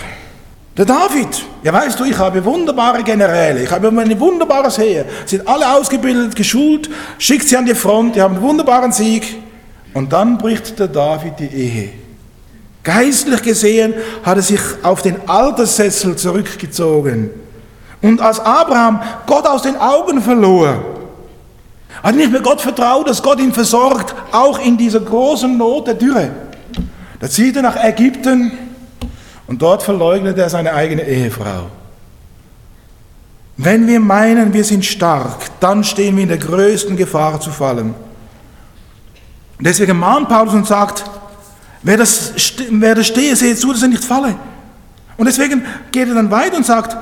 [0.75, 5.47] Der David, ja weißt du, ich habe wunderbare Generäle, ich habe ein wunderbares Heer, sind
[5.47, 9.35] alle ausgebildet, geschult, schickt sie an die Front, die haben einen wunderbaren Sieg.
[9.93, 11.89] Und dann bricht der David die Ehe.
[12.83, 13.93] Geistlich gesehen
[14.23, 17.29] hat er sich auf den Alterssessel zurückgezogen.
[18.01, 20.83] Und als Abraham Gott aus den Augen verlor,
[22.01, 25.95] hat nicht mehr Gott vertraut, dass Gott ihn versorgt, auch in dieser großen Not der
[25.95, 26.31] Dürre.
[27.19, 28.51] Da zieht er nach Ägypten,
[29.49, 31.71] und dort verleugnet er seine eigene Ehefrau.
[33.57, 37.95] Wenn wir meinen, wir sind stark, dann stehen wir in der größten Gefahr zu fallen.
[39.59, 41.03] Deswegen mahnt Paulus und sagt,
[41.81, 42.31] wer das,
[42.69, 44.35] wer das stehe, sehe zu, dass er nicht falle.
[45.17, 46.95] Und deswegen geht er dann weiter und sagt,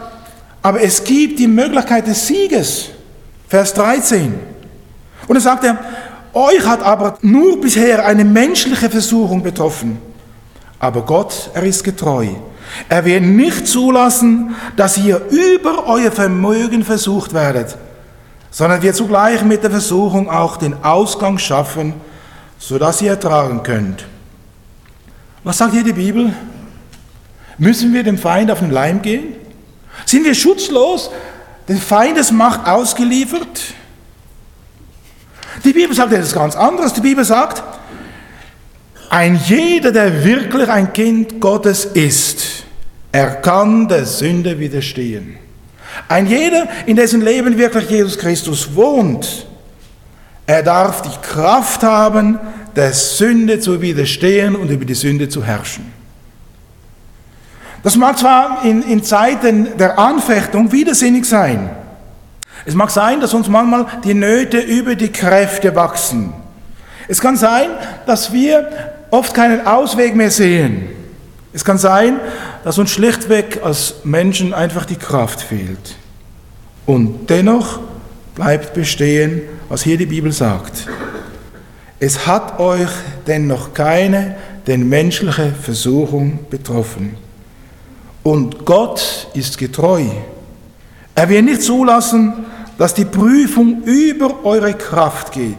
[0.67, 2.89] aber es gibt die Möglichkeit des Sieges.
[3.47, 4.33] Vers 13.
[5.25, 5.79] Und dann sagt er,
[6.33, 9.97] euch hat aber nur bisher eine menschliche Versuchung betroffen.
[10.77, 12.27] Aber Gott, er ist getreu.
[12.89, 17.77] Er wird nicht zulassen, dass ihr über euer Vermögen versucht werdet,
[18.51, 21.93] sondern wird zugleich mit der Versuchung auch den Ausgang schaffen,
[22.59, 24.05] sodass ihr ertragen könnt.
[25.45, 26.33] Was sagt hier die Bibel?
[27.57, 29.46] Müssen wir dem Feind auf den Leim gehen?
[30.05, 31.09] Sind wir schutzlos,
[31.67, 33.73] den Feindesmacht ausgeliefert?
[35.63, 36.93] Die Bibel sagt etwas ganz anderes.
[36.93, 37.63] Die Bibel sagt,
[39.09, 42.63] ein jeder, der wirklich ein Kind Gottes ist,
[43.11, 45.37] er kann der Sünde widerstehen.
[46.07, 49.47] Ein jeder, in dessen Leben wirklich Jesus Christus wohnt,
[50.45, 52.39] er darf die Kraft haben,
[52.75, 55.91] der Sünde zu widerstehen und über die Sünde zu herrschen.
[57.83, 61.69] Das mag zwar in, in Zeiten der Anfechtung widersinnig sein.
[62.65, 66.33] Es mag sein, dass uns manchmal die Nöte über die Kräfte wachsen.
[67.07, 67.69] Es kann sein,
[68.05, 68.69] dass wir
[69.11, 70.89] oft keinen Ausweg mehr sehen.
[71.53, 72.19] Es kann sein,
[72.63, 75.95] dass uns schlichtweg als Menschen einfach die Kraft fehlt.
[76.85, 77.79] Und dennoch
[78.35, 80.87] bleibt bestehen, was hier die Bibel sagt.
[81.99, 82.89] Es hat euch
[83.25, 84.35] denn noch keine
[84.67, 87.15] denn menschliche Versuchung betroffen.
[88.27, 90.03] Und Gott ist getreu.
[91.15, 92.33] Er wird nicht zulassen,
[92.77, 95.55] dass die Prüfung über eure Kraft geht.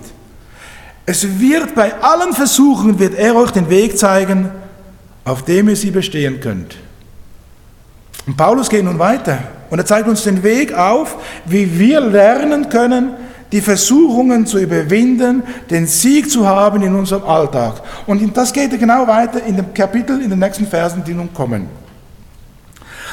[1.07, 4.51] Es wird bei allen Versuchen, wird er euch den Weg zeigen,
[5.25, 6.77] auf dem ihr sie bestehen könnt.
[8.27, 9.39] Und Paulus geht nun weiter
[9.71, 13.13] und er zeigt uns den Weg auf, wie wir lernen können,
[13.51, 17.81] die Versuchungen zu überwinden, den Sieg zu haben in unserem Alltag.
[18.07, 21.88] Und das geht genau weiter in dem Kapitel, in den nächsten Versen, die nun kommen.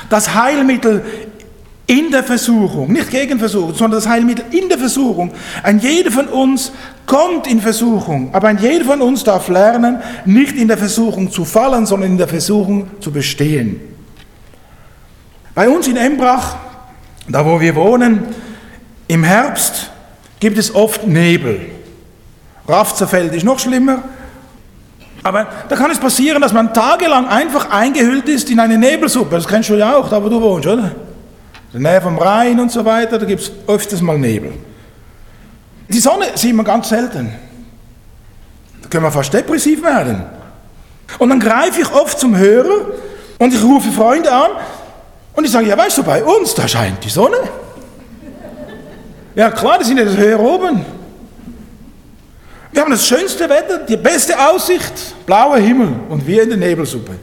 [0.10, 1.04] Das Heilmittel
[1.88, 5.32] in der Versuchung, nicht gegen Versuchung, sondern das Heilmittel in der Versuchung.
[5.62, 6.72] Ein jeder von uns
[7.06, 11.46] kommt in Versuchung, aber ein jeder von uns darf lernen, nicht in der Versuchung zu
[11.46, 13.80] fallen, sondern in der Versuchung zu bestehen.
[15.54, 16.58] Bei uns in Embrach,
[17.28, 18.24] da wo wir wohnen,
[19.08, 19.92] im Herbst
[20.40, 21.62] gibt es oft Nebel.
[22.68, 24.04] Rafzerfeld ist noch schlimmer.
[25.26, 29.38] Aber da kann es passieren, dass man tagelang einfach eingehüllt ist in eine Nebelsuppe.
[29.38, 30.92] Das kennst du ja auch, da wo du wohnst, oder?
[31.74, 34.54] In der Nähe vom Rhein und so weiter, da gibt es öfters mal Nebel.
[35.90, 37.34] Die Sonne sieht man ganz selten.
[38.84, 40.26] Da können wir fast depressiv werden.
[41.18, 42.92] Und dann greife ich oft zum Hörer
[43.40, 44.52] und ich rufe Freunde an
[45.34, 47.38] und ich sage, ja weißt du, bei uns, da scheint die Sonne.
[49.34, 50.86] Ja klar, die sind ja höher oben.
[52.76, 57.14] Wir haben das schönste Wetter, die beste Aussicht, blauer Himmel und wir in der Nebelsuppe.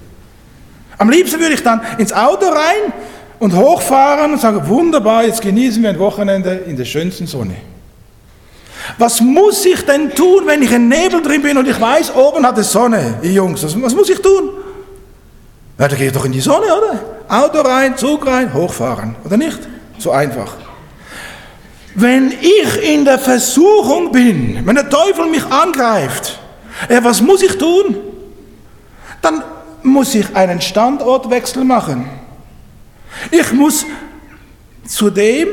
[0.96, 2.90] Am liebsten würde ich dann ins Auto rein
[3.38, 7.56] und hochfahren und sagen, wunderbar, jetzt genießen wir ein Wochenende in der schönsten Sonne.
[8.96, 12.46] Was muss ich denn tun, wenn ich in Nebel drin bin und ich weiß, oben
[12.46, 14.52] hat es Sonne, ihr Jungs, was muss ich tun?
[15.78, 16.98] Ja, da gehe ich doch in die Sonne, oder?
[17.28, 19.58] Auto rein, Zug rein, hochfahren, oder nicht?
[19.98, 20.56] So einfach.
[21.94, 26.38] Wenn ich in der Versuchung bin, wenn der Teufel mich angreift,
[26.88, 27.96] ja, was muss ich tun?
[29.20, 29.42] Dann
[29.82, 32.08] muss ich einen Standortwechsel machen.
[33.30, 33.84] Ich muss
[34.86, 35.48] zudem,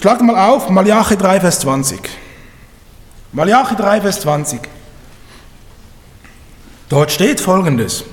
[0.00, 2.00] schlag mal auf, Malachi 3, Vers 20.
[3.32, 4.60] Malachi 3, Vers 20.
[6.88, 8.04] Dort steht folgendes.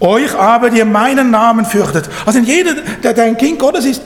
[0.00, 2.08] Euch aber, die meinen Namen fürchtet.
[2.24, 4.02] Also jeder, der ein Kind Gottes ist,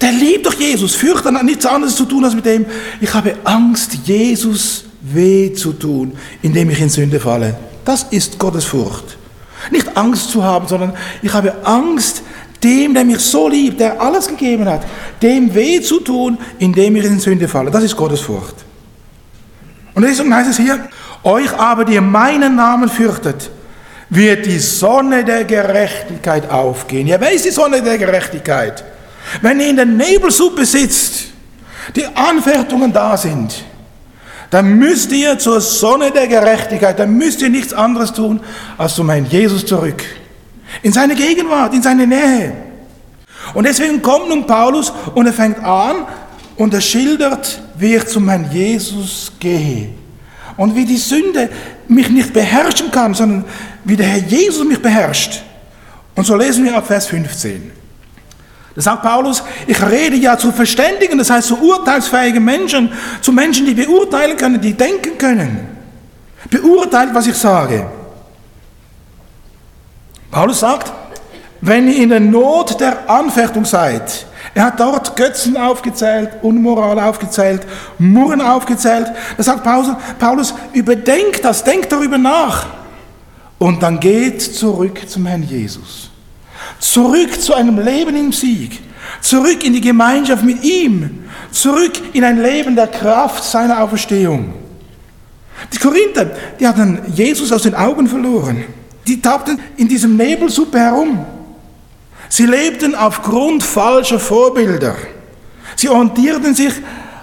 [0.00, 2.64] der liebt doch Jesus, fürchtet an nichts anderes zu tun als mit dem,
[3.00, 7.56] ich habe Angst, Jesus weh zu tun, indem ich in Sünde falle.
[7.84, 9.18] Das ist Gottes Furcht.
[9.70, 12.22] Nicht Angst zu haben, sondern ich habe Angst,
[12.62, 14.82] dem, der mich so liebt, der alles gegeben hat,
[15.22, 17.70] dem weh zu tun, indem ich in Sünde falle.
[17.70, 18.56] Das ist Gottes Furcht.
[19.94, 20.88] Und deswegen heißt es hier,
[21.22, 23.50] euch aber, die meinen Namen fürchtet,
[24.08, 27.06] wird die Sonne der Gerechtigkeit aufgehen.
[27.06, 28.84] Ja, wer ist die Sonne der Gerechtigkeit?
[29.42, 31.26] Wenn ihr in der Nebelsuppe sitzt,
[31.96, 33.64] die Anfertigungen da sind,
[34.50, 38.40] dann müsst ihr zur Sonne der Gerechtigkeit, dann müsst ihr nichts anderes tun,
[38.76, 40.02] als zum Herrn Jesus zurück.
[40.82, 42.52] In seine Gegenwart, in seine Nähe.
[43.54, 46.06] Und deswegen kommt nun Paulus und er fängt an
[46.56, 49.90] und er schildert, wie ich zum Herrn Jesus gehe.
[50.56, 51.48] Und wie die Sünde
[51.88, 53.44] mich nicht beherrschen kann, sondern
[53.84, 55.42] wie der Herr Jesus mich beherrscht.
[56.14, 57.79] Und so lesen wir ab Vers 15.
[58.74, 63.66] Da sagt Paulus, ich rede ja zu Verständigen, das heißt zu urteilsfähigen Menschen, zu Menschen,
[63.66, 65.66] die beurteilen können, die denken können.
[66.48, 67.86] Beurteilt, was ich sage.
[70.30, 70.92] Paulus sagt,
[71.60, 77.62] wenn ihr in der Not der Anfechtung seid, er hat dort Götzen aufgezählt, Unmoral aufgezählt,
[77.98, 79.06] Murren aufgezählt.
[79.36, 82.66] Da sagt Paulus, Paulus, überdenkt das, denkt darüber nach.
[83.58, 86.09] Und dann geht zurück zum Herrn Jesus.
[86.78, 88.80] Zurück zu einem Leben im Sieg.
[89.20, 91.24] Zurück in die Gemeinschaft mit ihm.
[91.50, 94.54] Zurück in ein Leben der Kraft seiner Auferstehung.
[95.72, 98.64] Die Korinther, die hatten Jesus aus den Augen verloren.
[99.06, 101.24] Die tappten in diesem Nebelsuppe herum.
[102.28, 104.96] Sie lebten aufgrund falscher Vorbilder.
[105.76, 106.72] Sie orientierten sich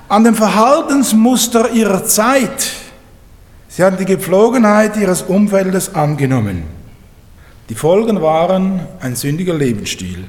[0.09, 2.71] an dem Verhaltensmuster ihrer Zeit.
[3.69, 6.76] Sie hatten die Gepflogenheit ihres Umfeldes angenommen.
[7.69, 10.23] Die Folgen waren ein sündiger Lebensstil.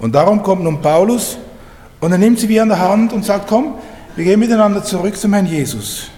[0.00, 1.38] Und darum kommt nun Paulus
[2.00, 3.74] und er nimmt sie wie an der Hand und sagt, komm,
[4.16, 6.10] wir gehen miteinander zurück zum Herrn Jesus.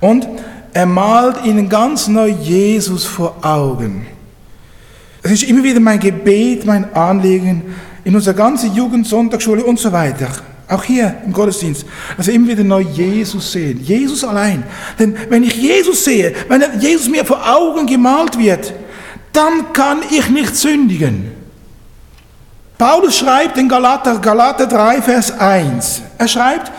[0.00, 0.28] Und
[0.72, 4.06] er malt ihnen ganz neu Jesus vor Augen.
[5.22, 7.74] Es ist immer wieder mein Gebet, mein Anliegen
[8.04, 10.28] in unserer ganzen Jugend, Sonntagsschule und so weiter.
[10.68, 11.84] Auch hier im Gottesdienst,
[12.16, 13.80] dass wir immer wieder neu Jesus sehen.
[13.82, 14.62] Jesus allein.
[14.98, 18.72] Denn wenn ich Jesus sehe, wenn Jesus mir vor Augen gemalt wird,
[19.32, 21.32] dann kann ich nicht sündigen.
[22.78, 26.72] Paulus schreibt in Galater, Galater 3, Vers 1, er schreibt,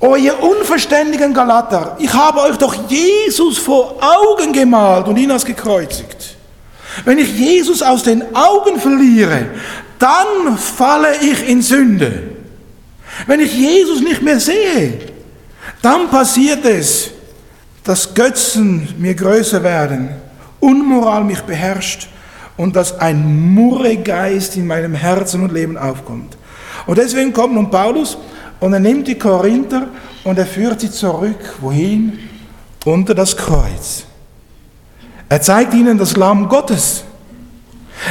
[0.00, 5.44] O ihr unverständigen Galater, ich habe euch doch Jesus vor Augen gemalt und ihn als
[5.44, 6.36] gekreuzigt.
[7.04, 9.46] Wenn ich Jesus aus den Augen verliere,
[9.98, 12.32] dann falle ich in Sünde.
[13.26, 14.98] Wenn ich Jesus nicht mehr sehe,
[15.80, 17.10] dann passiert es,
[17.84, 20.10] dass Götzen mir größer werden,
[20.62, 22.08] Unmoral mich beherrscht
[22.56, 26.36] und dass ein Murregeist in meinem Herzen und Leben aufkommt.
[26.86, 28.16] Und deswegen kommt nun Paulus
[28.60, 29.88] und er nimmt die Korinther
[30.22, 31.56] und er führt sie zurück.
[31.60, 32.18] Wohin?
[32.84, 34.04] Unter das Kreuz.
[35.28, 37.04] Er zeigt ihnen das Lamm Gottes.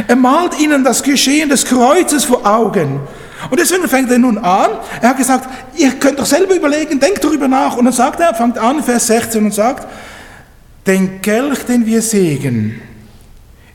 [0.08, 3.00] Er malt ihnen das Geschehen des Kreuzes vor Augen.
[3.50, 4.72] Und deswegen fängt er nun an.
[5.02, 7.78] Er hat gesagt, ihr könnt doch selber überlegen, denkt darüber nach.
[7.78, 9.88] Und dann sagt er, fängt an, Vers 16 und sagt,
[10.86, 12.82] den Kelch, den wir sägen,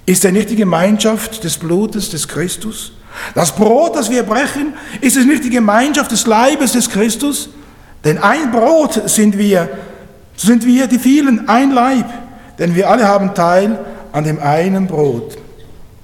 [0.05, 2.93] ist er nicht die Gemeinschaft des Blutes des Christus?
[3.35, 7.49] Das Brot, das wir brechen, ist es nicht die Gemeinschaft des Leibes des Christus?
[8.05, 9.69] Denn ein Brot sind wir,
[10.37, 12.07] sind wir die vielen, ein Leib,
[12.59, 13.79] denn wir alle haben Teil
[14.13, 15.37] an dem einen Brot.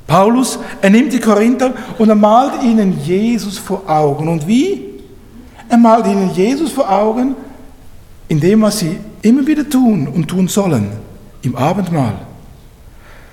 [0.06, 4.28] Paulus, er nimmt die Korinther und er malt ihnen Jesus vor Augen.
[4.28, 5.00] Und wie?
[5.68, 7.36] Er malt ihnen Jesus vor Augen,
[8.28, 10.92] in dem, was sie immer wieder tun und tun sollen,
[11.42, 12.14] im Abendmahl.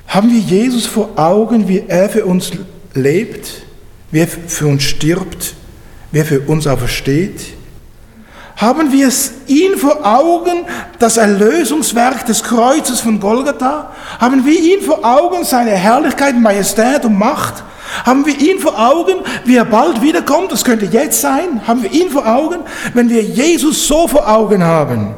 [0.07, 2.51] Haben wir Jesus vor Augen, wie er für uns
[2.93, 3.63] lebt,
[4.11, 5.53] wie er für uns stirbt,
[6.11, 7.53] wie er für uns aufersteht?
[8.55, 10.65] Haben wir es ihn vor Augen,
[10.97, 13.91] das Erlösungswerk des Kreuzes von Golgatha?
[14.19, 17.63] Haben wir ihn vor Augen, seine Herrlichkeit, Majestät und Macht?
[18.05, 20.51] Haben wir ihn vor Augen, wie er bald wiederkommt?
[20.51, 21.61] Das könnte jetzt sein.
[21.67, 22.57] Haben wir ihn vor Augen?
[22.93, 25.15] Wenn wir Jesus so vor Augen haben,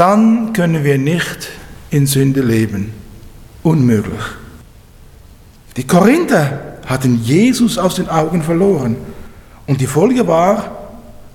[0.00, 1.50] dann können wir nicht
[1.90, 2.94] in Sünde leben.
[3.62, 4.22] Unmöglich.
[5.76, 8.96] Die Korinther hatten Jesus aus den Augen verloren.
[9.66, 10.70] Und die Folge war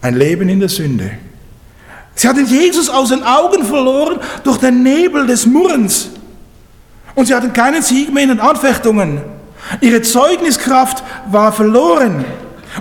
[0.02, 1.12] ein Leben in der Sünde.
[2.16, 6.10] Sie hatten Jesus aus den Augen verloren durch den Nebel des Murrens.
[7.14, 9.22] Und sie hatten keinen Sieg mehr in den Anfechtungen.
[9.80, 12.26] Ihre Zeugniskraft war verloren.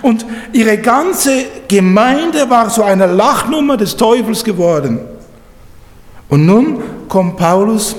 [0.01, 4.99] Und ihre ganze Gemeinde war so eine Lachnummer des Teufels geworden.
[6.29, 7.95] Und nun kommt Paulus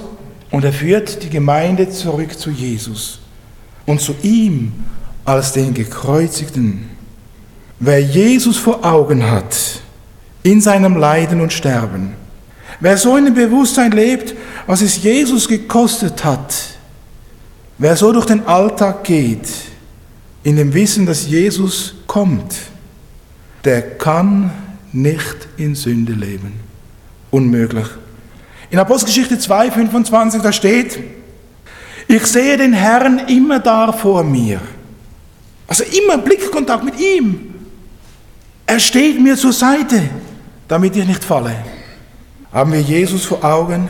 [0.51, 3.21] und er führt die Gemeinde zurück zu Jesus
[3.85, 4.73] und zu ihm
[5.25, 6.91] als den gekreuzigten.
[7.79, 9.81] Wer Jesus vor Augen hat
[10.43, 12.15] in seinem Leiden und Sterben,
[12.81, 14.35] wer so in dem Bewusstsein lebt,
[14.67, 16.55] was es Jesus gekostet hat,
[17.79, 19.49] wer so durch den Alltag geht,
[20.43, 22.55] in dem Wissen, dass Jesus kommt,
[23.65, 24.53] der kann
[24.93, 26.61] nicht in Sünde leben.
[27.31, 27.89] Unmöglich.
[28.71, 30.99] In Apostelgeschichte 2, 25, da steht,
[32.09, 34.61] ich sehe den Herrn immer da vor mir.
[35.67, 37.55] Also immer Blickkontakt mit ihm.
[38.67, 40.03] Er steht mir zur Seite,
[40.69, 41.55] damit ich nicht falle.
[42.53, 43.89] Haben wir Jesus vor Augen?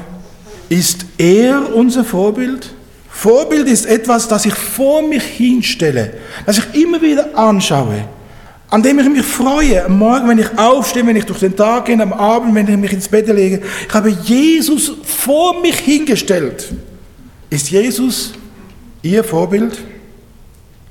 [0.68, 2.70] Ist er unser Vorbild?
[3.08, 8.06] Vorbild ist etwas, das ich vor mich hinstelle, das ich immer wieder anschaue
[8.68, 11.86] an dem ich mich freue, am Morgen, wenn ich aufstehe, wenn ich durch den Tag
[11.86, 13.62] gehe, am Abend, wenn ich mich ins Bett lege.
[13.86, 16.72] Ich habe Jesus vor mich hingestellt.
[17.48, 18.32] Ist Jesus
[19.02, 19.78] Ihr Vorbild?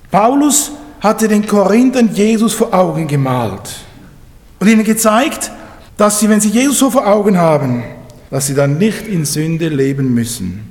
[0.09, 3.75] Paulus hatte den Korinthern Jesus vor Augen gemalt
[4.59, 5.51] und ihnen gezeigt,
[5.97, 7.83] dass sie, wenn sie Jesus so vor Augen haben,
[8.31, 10.69] dass sie dann nicht in Sünde leben müssen.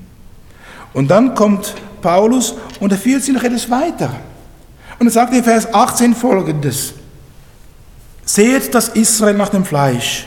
[0.95, 4.11] Und dann kommt Paulus und er führt sie noch etwas weiter.
[4.99, 6.95] Und er sagt in Vers 18 folgendes.
[8.25, 10.27] Seht das Israel nach dem Fleisch.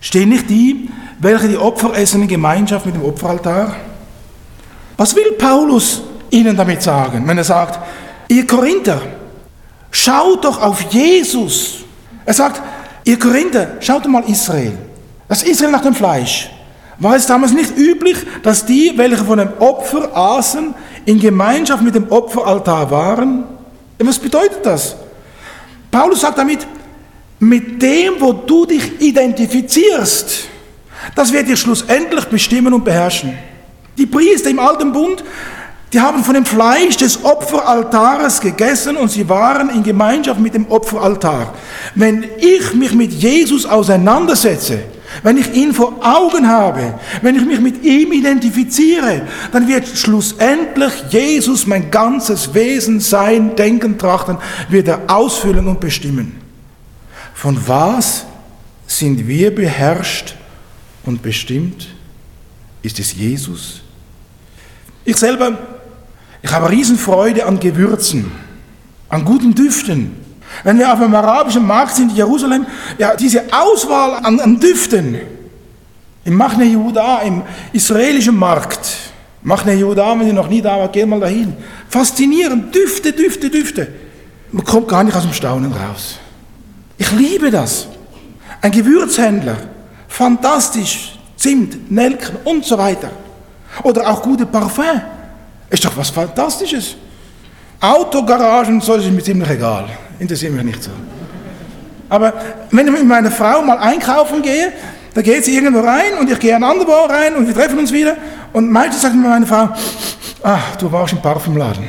[0.00, 3.76] Stehen nicht die, welche die Opfer essen in Gemeinschaft mit dem Opferaltar?
[4.96, 7.78] Was will Paulus ihnen damit sagen, wenn er sagt,
[8.28, 9.00] ihr Korinther,
[9.90, 11.78] schaut doch auf Jesus.
[12.24, 12.62] Er sagt,
[13.04, 14.78] ihr Korinther, schaut mal Israel.
[15.28, 16.50] Das Israel nach dem Fleisch.
[16.98, 20.74] War es damals nicht üblich, dass die, welche von dem Opfer aßen,
[21.06, 23.44] in Gemeinschaft mit dem Opferaltar waren?
[24.02, 24.96] Was bedeutet das?
[25.90, 26.66] Paulus sagt damit,
[27.38, 30.48] mit dem, wo du dich identifizierst,
[31.14, 33.36] das wird dich schlussendlich bestimmen und beherrschen.
[33.96, 35.22] Die Priester im Alten Bund,
[35.92, 40.70] die haben von dem Fleisch des Opferaltares gegessen und sie waren in Gemeinschaft mit dem
[40.70, 41.52] Opferaltar.
[41.94, 44.80] Wenn ich mich mit Jesus auseinandersetze,
[45.22, 50.92] wenn ich ihn vor Augen habe, wenn ich mich mit ihm identifiziere, dann wird schlussendlich
[51.10, 54.38] Jesus mein ganzes Wesen, Sein, Denken, Trachten,
[54.68, 56.40] wird er ausfüllen und bestimmen.
[57.34, 58.26] Von was
[58.86, 60.34] sind wir beherrscht
[61.04, 61.88] und bestimmt?
[62.82, 63.82] Ist es Jesus?
[65.04, 65.58] Ich selber,
[66.42, 68.30] ich habe Riesenfreude an Gewürzen,
[69.08, 70.12] an guten Düften,
[70.64, 72.66] wenn wir auf dem arabischen Markt sind in Jerusalem,
[72.98, 75.18] ja, diese Auswahl an, an Düften,
[76.24, 77.42] im Machne Yehuda, im
[77.72, 79.10] israelischen Markt,
[79.42, 81.54] Machne Yehuda, wenn ihr noch nie da wart, geht mal dahin.
[81.88, 83.88] Faszinierend, Düfte, Düfte, Düfte.
[84.52, 86.18] Man kommt gar nicht aus dem Staunen raus.
[86.98, 87.88] Ich liebe das.
[88.60, 89.56] Ein Gewürzhändler,
[90.08, 93.10] fantastisch, Zimt, Nelken und so weiter.
[93.82, 95.00] Oder auch gute Parfum.
[95.70, 96.96] Ist doch was Fantastisches.
[97.80, 99.88] Autogaragen so ist mir ziemlich egal.
[100.20, 100.90] Interessiert mich nicht so.
[102.10, 102.34] Aber
[102.70, 104.72] wenn ich mit meiner Frau mal einkaufen gehe,
[105.14, 107.90] da geht sie irgendwo rein und ich gehe an anderwo rein und wir treffen uns
[107.92, 108.16] wieder.
[108.52, 109.70] Und meistens sagt mir meine Frau,
[110.42, 111.84] ach, du warst im Parfumladen.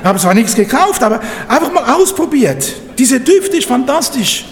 [0.00, 2.74] Ich habe zwar nichts gekauft, aber einfach mal ausprobiert.
[2.98, 4.44] Diese Düfte ist fantastisch.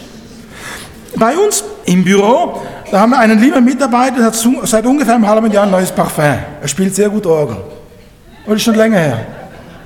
[1.17, 5.29] Bei uns im Büro, da haben wir einen lieben Mitarbeiter, der hat seit ungefähr einem
[5.29, 6.39] halben Jahr ein neues Parfum.
[6.63, 7.57] Er spielt sehr gut Orgel.
[8.47, 9.27] Und ist schon länger her.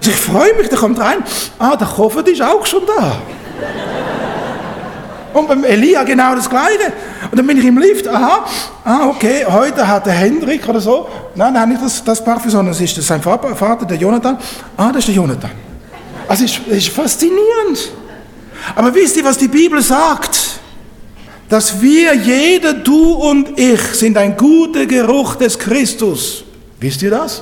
[0.06, 1.18] Ich freue mich, der kommt rein.
[1.58, 3.16] Ah, der Koffer ist auch schon da.
[5.32, 6.92] Und beim Elia genau das Gleiche.
[7.30, 8.46] Und dann bin ich im Lift, aha,
[8.84, 12.72] ah, okay, heute hat der Hendrik oder so, nein, nein, nicht das, das Parfüm, sondern
[12.72, 14.38] es ist sein Vater, der Jonathan.
[14.76, 15.50] Ah, das ist der Jonathan.
[16.28, 17.92] Also es ist, ist faszinierend.
[18.74, 20.60] Aber wisst ihr, was die Bibel sagt?
[21.48, 26.44] Dass wir, jeder, du und ich, sind ein guter Geruch des Christus.
[26.80, 27.40] Wisst ihr das?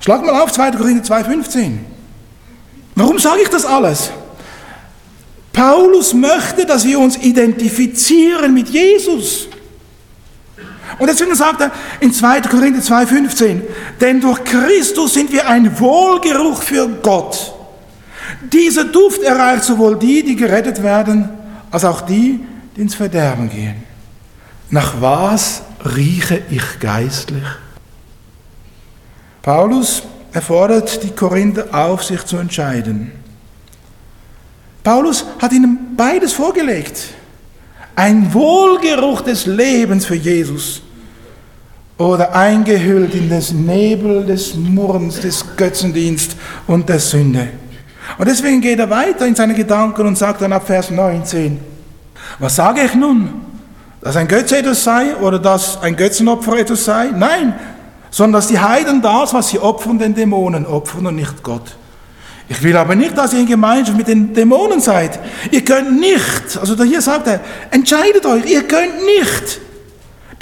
[0.00, 0.72] Schlag mal auf 2.
[0.72, 1.78] Korinther 2,15.
[2.94, 4.10] Warum sage ich das alles?
[5.52, 9.48] Paulus möchte, dass wir uns identifizieren mit Jesus.
[10.98, 11.70] Und deswegen sagt er
[12.00, 12.42] in 2.
[12.42, 13.60] Korinther 2,15,
[14.00, 17.54] denn durch Christus sind wir ein Wohlgeruch für Gott.
[18.52, 21.28] Dieser Duft erreicht sowohl die, die gerettet werden,
[21.70, 22.40] als auch die,
[22.76, 23.82] die ins Verderben gehen.
[24.70, 27.44] Nach was rieche ich geistlich?
[29.42, 33.12] Paulus erfordert die Korinther auf, sich zu entscheiden.
[34.82, 37.14] Paulus hat ihnen beides vorgelegt.
[37.96, 40.82] Ein Wohlgeruch des Lebens für Jesus
[41.98, 46.34] oder eingehüllt in das Nebel des Murrens, des Götzendienst
[46.66, 47.48] und der Sünde.
[48.16, 51.60] Und deswegen geht er weiter in seine Gedanken und sagt dann ab Vers 19,
[52.38, 53.42] was sage ich nun?
[54.00, 57.10] Dass ein Götze etwas sei oder dass ein Götzenopfer etwas sei?
[57.14, 57.54] Nein,
[58.10, 61.76] sondern dass die Heiden das, was sie opfern, den Dämonen opfern und nicht Gott.
[62.48, 65.20] Ich will aber nicht, dass ihr in Gemeinschaft mit den Dämonen seid.
[65.52, 67.40] Ihr könnt nicht, also hier sagt er,
[67.70, 69.60] entscheidet euch, ihr könnt nicht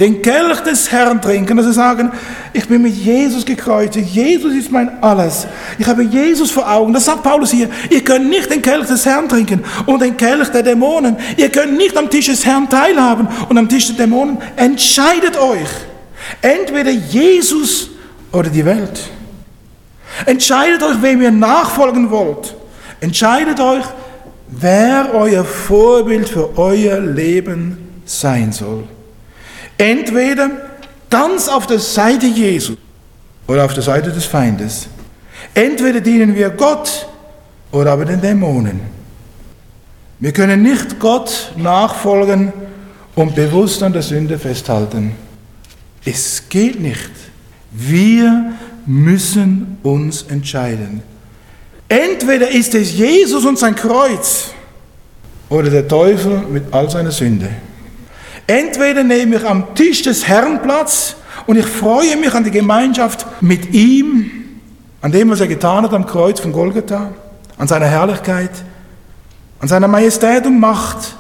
[0.01, 2.13] den Kelch des Herrn trinken, also sagen,
[2.53, 5.47] ich bin mit Jesus gekreuzigt, Jesus ist mein Alles.
[5.77, 6.93] Ich habe Jesus vor Augen.
[6.93, 7.69] Das sagt Paulus hier.
[7.91, 11.17] Ihr könnt nicht den Kelch des Herrn trinken und den Kelch der Dämonen.
[11.37, 14.39] Ihr könnt nicht am Tisch des Herrn teilhaben und am Tisch der Dämonen.
[14.57, 15.69] Entscheidet euch.
[16.41, 17.91] Entweder Jesus
[18.33, 19.11] oder die Welt.
[20.27, 22.55] Entscheidet euch, wem ihr nachfolgen wollt.
[23.01, 23.85] Entscheidet euch,
[24.49, 28.85] wer euer Vorbild für euer Leben sein soll.
[29.77, 30.51] Entweder
[31.09, 32.75] ganz auf der Seite Jesu
[33.47, 34.89] oder auf der Seite des Feindes.
[35.55, 37.07] Entweder dienen wir Gott
[37.71, 38.81] oder aber den Dämonen.
[40.19, 42.53] Wir können nicht Gott nachfolgen
[43.15, 45.15] und bewusst an der Sünde festhalten.
[46.11, 47.11] Es geht nicht.
[47.71, 48.55] Wir
[48.87, 51.03] müssen uns entscheiden.
[51.87, 54.53] Entweder ist es Jesus und sein Kreuz
[55.51, 57.51] oder der Teufel mit all seiner Sünde.
[58.47, 63.27] Entweder nehme ich am Tisch des Herrn Platz und ich freue mich an die Gemeinschaft
[63.43, 64.31] mit ihm,
[65.03, 67.13] an dem, was er getan hat am Kreuz von Golgatha,
[67.59, 68.53] an seiner Herrlichkeit,
[69.61, 71.17] an seiner Majestät und Macht,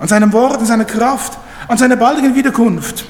[0.00, 3.04] an seinem Wort, an seiner Kraft, an seiner baldigen Wiederkunft.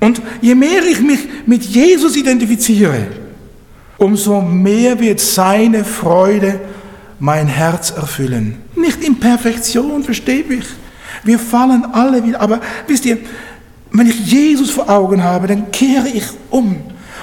[0.00, 3.06] Und je mehr ich mich mit Jesus identifiziere,
[3.96, 6.60] umso mehr wird seine Freude
[7.18, 8.56] mein Herz erfüllen.
[8.76, 10.66] Nicht in Perfektion, versteht mich.
[11.24, 12.40] Wir fallen alle wieder.
[12.40, 13.18] Aber wisst ihr,
[13.90, 16.76] wenn ich Jesus vor Augen habe, dann kehre ich um.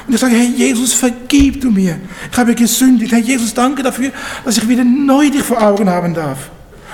[0.07, 1.97] Und ich sage, Herr Jesus, vergib du mir.
[2.31, 3.11] Ich habe gesündigt.
[3.11, 4.11] Herr Jesus, danke dafür,
[4.43, 6.49] dass ich wieder neu dich vor Augen haben darf.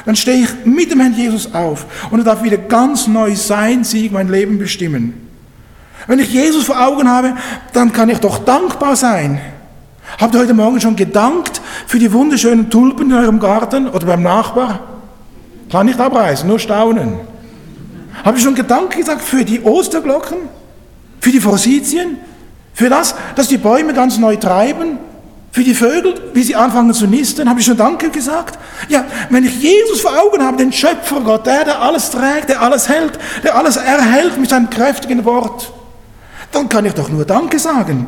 [0.06, 3.84] Dann stehe ich mit dem Herrn Jesus auf und er darf wieder ganz neu sein
[3.84, 5.21] Sieg mein Leben bestimmen.
[6.08, 7.36] Wenn ich Jesus vor Augen habe,
[7.74, 9.40] dann kann ich doch dankbar sein.
[10.20, 14.24] Habt ihr heute Morgen schon gedankt für die wunderschönen Tulpen in eurem Garten oder beim
[14.24, 14.80] Nachbar?
[15.72, 17.20] Kann nicht abreißen, nur staunen.
[18.26, 20.38] Habe ich schon Gedanken gesagt für die Osterglocken?
[21.20, 22.18] Für die Forsythien?
[22.74, 24.98] Für das, dass die Bäume ganz neu treiben?
[25.52, 27.50] Für die Vögel, wie sie anfangen zu nisten?
[27.50, 28.58] Habe ich schon Danke gesagt?
[28.90, 32.62] Ja, wenn ich Jesus vor Augen habe, den Schöpfer Gott, der, der alles trägt, der
[32.62, 35.72] alles hält, der alles erhält mit seinem kräftigen Wort,
[36.52, 38.08] dann kann ich doch nur Danke sagen.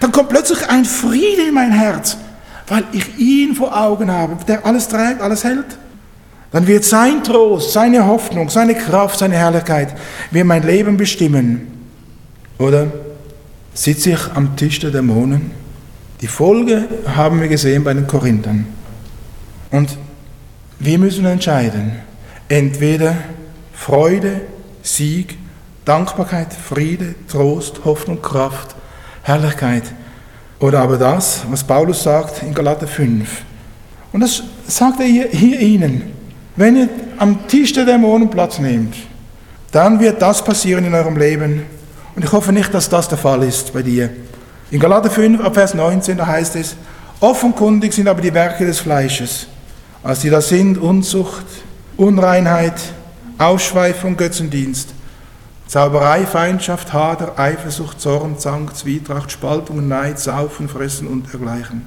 [0.00, 2.16] Dann kommt plötzlich ein Friede in mein Herz,
[2.66, 5.78] weil ich ihn vor Augen habe, der alles trägt, alles hält.
[6.50, 9.94] Dann wird sein Trost, seine Hoffnung, seine Kraft, seine Herrlichkeit
[10.30, 11.66] wird mein Leben bestimmen.
[12.58, 12.86] Oder
[13.74, 15.50] sitze ich am Tisch der Dämonen?
[16.20, 18.66] Die Folge haben wir gesehen bei den Korinthern.
[19.70, 19.96] Und
[20.80, 21.92] Wir müssen entscheiden,
[22.48, 23.16] entweder
[23.72, 24.42] Freude,
[24.82, 25.36] Sieg,
[25.88, 28.76] Dankbarkeit, Friede, Trost, Hoffnung, Kraft,
[29.22, 29.84] Herrlichkeit
[30.58, 33.26] oder aber das, was Paulus sagt in Galater 5.
[34.12, 36.12] Und das sagt er hier, hier Ihnen.
[36.56, 38.96] Wenn ihr am Tisch der Dämonen Platz nehmt,
[39.72, 41.62] dann wird das passieren in eurem Leben.
[42.14, 44.10] Und ich hoffe nicht, dass das der Fall ist bei dir.
[44.70, 46.76] In Galater 5, Vers 19, da heißt es,
[47.20, 49.46] offenkundig sind aber die Werke des Fleisches,
[50.02, 51.46] als die da sind Unzucht,
[51.96, 52.74] Unreinheit,
[53.38, 54.97] Ausschweifung, Götzendienst,
[55.68, 61.84] Zauberei, Feindschaft, Hader, Eifersucht, Zorn, Zank, Zwietracht, Spaltung, Neid, Saufen, Fressen und dergleichen.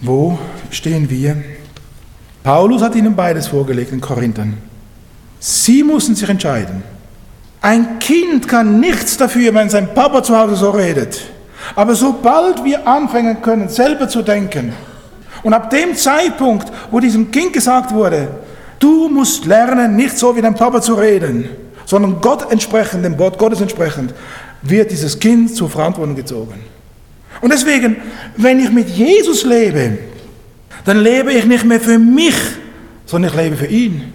[0.00, 0.38] Wo
[0.70, 1.42] stehen wir?
[2.44, 4.58] Paulus hat ihnen beides vorgelegt in Korinthern.
[5.40, 6.84] Sie mussten sich entscheiden.
[7.60, 11.20] Ein Kind kann nichts dafür, wenn sein Papa zu Hause so redet.
[11.74, 14.72] Aber sobald wir anfangen können, selber zu denken,
[15.42, 18.28] und ab dem Zeitpunkt, wo diesem Kind gesagt wurde,
[18.78, 21.48] du musst lernen, nicht so wie dein Papa zu reden,
[21.84, 24.14] sondern Gott entsprechend, dem Wort Gottes entsprechend,
[24.62, 26.54] wird dieses Kind zur Verantwortung gezogen.
[27.40, 27.96] Und deswegen,
[28.36, 29.98] wenn ich mit Jesus lebe,
[30.84, 32.34] dann lebe ich nicht mehr für mich,
[33.06, 34.12] sondern ich lebe für ihn.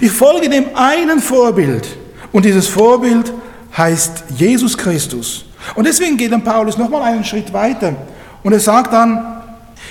[0.00, 1.86] Ich folge dem einen Vorbild
[2.32, 3.32] und dieses Vorbild
[3.76, 5.44] heißt Jesus Christus.
[5.74, 7.94] Und deswegen geht dann Paulus nochmal einen Schritt weiter
[8.42, 9.42] und er sagt dann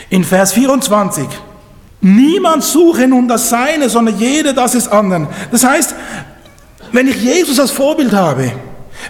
[0.10, 1.28] in Vers 24,
[2.02, 5.28] niemand suche nun das Seine, sondern jeder das des anderen.
[5.52, 5.96] Das heißt,
[6.92, 8.52] wenn ich Jesus als Vorbild habe,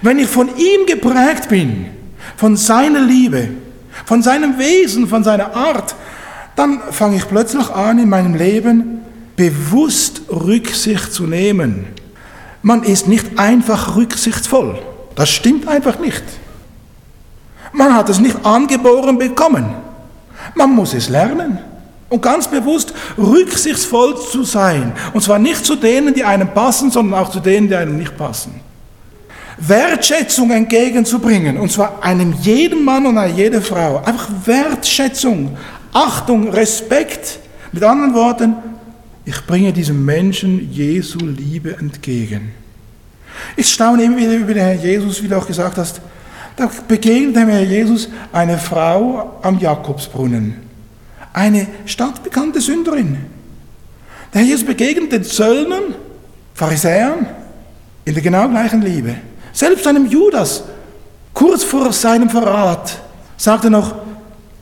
[0.01, 1.87] wenn ich von ihm geprägt bin,
[2.35, 3.49] von seiner Liebe,
[4.05, 5.95] von seinem Wesen, von seiner Art,
[6.55, 9.01] dann fange ich plötzlich an, in meinem Leben
[9.35, 11.87] bewusst Rücksicht zu nehmen.
[12.61, 14.77] Man ist nicht einfach rücksichtsvoll.
[15.15, 16.23] Das stimmt einfach nicht.
[17.71, 19.73] Man hat es nicht angeboren bekommen.
[20.55, 21.59] Man muss es lernen.
[22.09, 24.93] Und ganz bewusst rücksichtsvoll zu sein.
[25.13, 28.17] Und zwar nicht zu denen, die einem passen, sondern auch zu denen, die einem nicht
[28.17, 28.61] passen.
[29.59, 31.57] Wertschätzung entgegenzubringen.
[31.57, 33.97] Und zwar einem jeden Mann und einer jede Frau.
[34.03, 35.57] Einfach Wertschätzung.
[35.93, 37.39] Achtung, Respekt.
[37.71, 38.55] Mit anderen Worten,
[39.25, 42.51] ich bringe diesem Menschen Jesu Liebe entgegen.
[43.55, 46.01] Ich staune immer wieder über den Herrn Jesus, wie du auch gesagt hast.
[46.55, 50.68] Da begegnet dem Herrn Jesus eine Frau am Jakobsbrunnen.
[51.39, 53.17] Eine stadtbekannte Sünderin.
[54.33, 55.95] Der Jesus begegnet den Zöllnern,
[56.53, 57.27] Pharisäern,
[58.03, 59.15] in der genau gleichen Liebe.
[59.53, 60.63] Selbst einem Judas,
[61.33, 62.99] kurz vor seinem Verrat,
[63.37, 63.95] sagt er noch,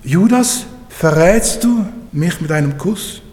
[0.03, 3.23] Judas, verrätst du mich mit einem Kuss?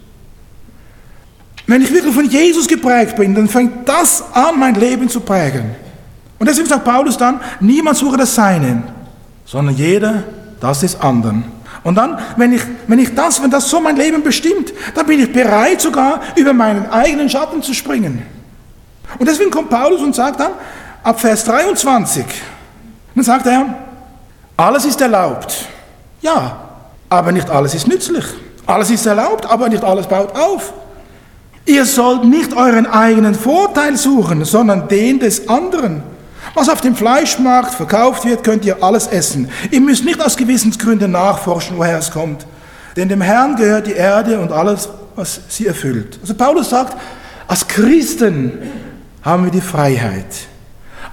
[1.67, 5.75] Wenn ich wirklich von Jesus geprägt bin, dann fängt das an, mein Leben zu prägen.
[6.39, 8.81] Und deswegen sagt Paulus dann, niemand suche das Seine,
[9.45, 10.23] sondern jeder
[10.59, 11.54] das des anderen.
[11.85, 15.19] Und dann, wenn ich, wenn ich das, wenn das so mein Leben bestimmt, dann bin
[15.19, 18.25] ich bereit sogar über meinen eigenen Schatten zu springen.
[19.19, 20.53] Und deswegen kommt Paulus und sagt dann,
[21.03, 22.25] ab Vers 23,
[23.13, 23.67] dann sagt er,
[24.57, 25.67] alles ist erlaubt.
[26.21, 26.57] Ja,
[27.07, 28.25] aber nicht alles ist nützlich.
[28.65, 30.73] Alles ist erlaubt, aber nicht alles baut auf.
[31.67, 36.01] Ihr sollt nicht euren eigenen Vorteil suchen, sondern den des anderen.
[36.55, 39.49] Was auf dem Fleischmarkt verkauft wird, könnt ihr alles essen.
[39.71, 42.45] Ihr müsst nicht aus Gewissensgründen nachforschen, woher es kommt.
[42.95, 44.87] Denn dem Herrn gehört die Erde und alles,
[45.17, 46.17] was sie erfüllt.
[46.21, 46.97] Also Paulus sagt,
[47.45, 48.53] als Christen
[49.21, 50.25] haben wir die Freiheit.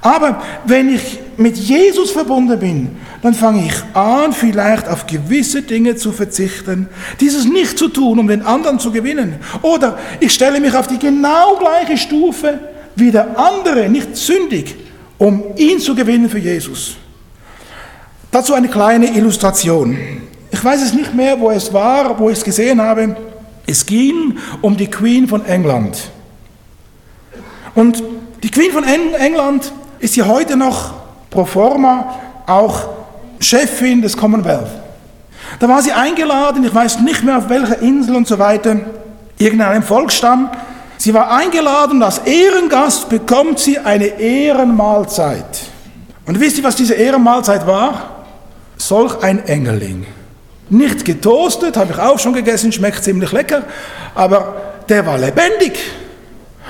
[0.00, 5.96] Aber wenn ich mit Jesus verbunden bin, dann fange ich an, vielleicht auf gewisse Dinge
[5.96, 6.88] zu verzichten,
[7.20, 9.36] dieses nicht zu tun, um den anderen zu gewinnen.
[9.62, 12.60] Oder ich stelle mich auf die genau gleiche Stufe
[12.94, 14.76] wie der andere, nicht sündig,
[15.22, 16.96] um ihn zu gewinnen für Jesus.
[18.32, 19.96] Dazu eine kleine Illustration.
[20.50, 23.14] Ich weiß es nicht mehr, wo es war, wo ich es gesehen habe.
[23.64, 26.10] Es ging um die Queen von England.
[27.76, 28.02] Und
[28.42, 30.92] die Queen von England ist ja heute noch
[31.30, 32.16] pro forma
[32.48, 32.88] auch
[33.38, 34.72] Chefin des Commonwealth.
[35.60, 38.76] Da war sie eingeladen, ich weiß nicht mehr auf welcher Insel und so weiter,
[39.38, 40.50] irgendeinem Volksstamm.
[41.02, 45.58] Sie war eingeladen als Ehrengast bekommt sie eine Ehrenmahlzeit.
[46.26, 48.24] Und wisst ihr, was diese Ehrenmahlzeit war?
[48.76, 50.06] Solch ein Engeling.
[50.70, 53.64] Nicht getoastet, habe ich auch schon gegessen, schmeckt ziemlich lecker,
[54.14, 54.54] aber
[54.88, 55.76] der war lebendig.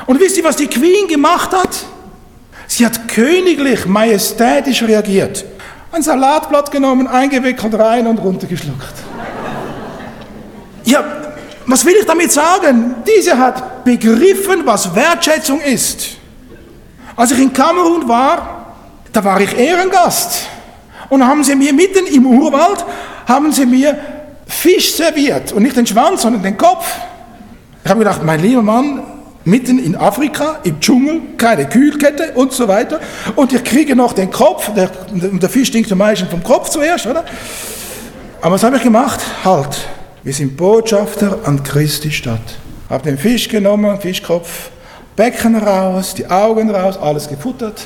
[0.07, 1.85] Und wisst ihr, was die Queen gemacht hat?
[2.66, 5.45] Sie hat königlich, majestätisch reagiert.
[5.93, 8.95] Ein Salatblatt genommen, eingewickelt rein und runtergeschluckt.
[11.66, 12.96] Was will ich damit sagen?
[13.06, 16.16] Diese hat begriffen, was Wertschätzung ist.
[17.16, 18.74] Als ich in Kamerun war,
[19.12, 20.46] da war ich Ehrengast.
[21.08, 22.84] Und haben sie mir mitten im Urwald,
[23.26, 23.98] haben sie mir
[24.46, 26.86] Fisch serviert und nicht den Schwanz, sondern den Kopf.
[27.84, 29.02] Ich habe gedacht, mein lieber Mann,
[29.44, 33.00] mitten in Afrika, im Dschungel, keine Kühlkette und so weiter.
[33.34, 37.06] Und ich kriege noch den Kopf, der, der Fisch stinkt am meisten vom Kopf zuerst,
[37.06, 37.24] oder?
[38.40, 39.20] Aber was habe ich gemacht?
[39.44, 39.88] Halt,
[40.23, 42.59] wir sind Botschafter an Christi Stadt.
[42.89, 44.70] Habe den Fisch genommen, Fischkopf,
[45.16, 47.83] Becken raus, die Augen raus, alles gefuttert,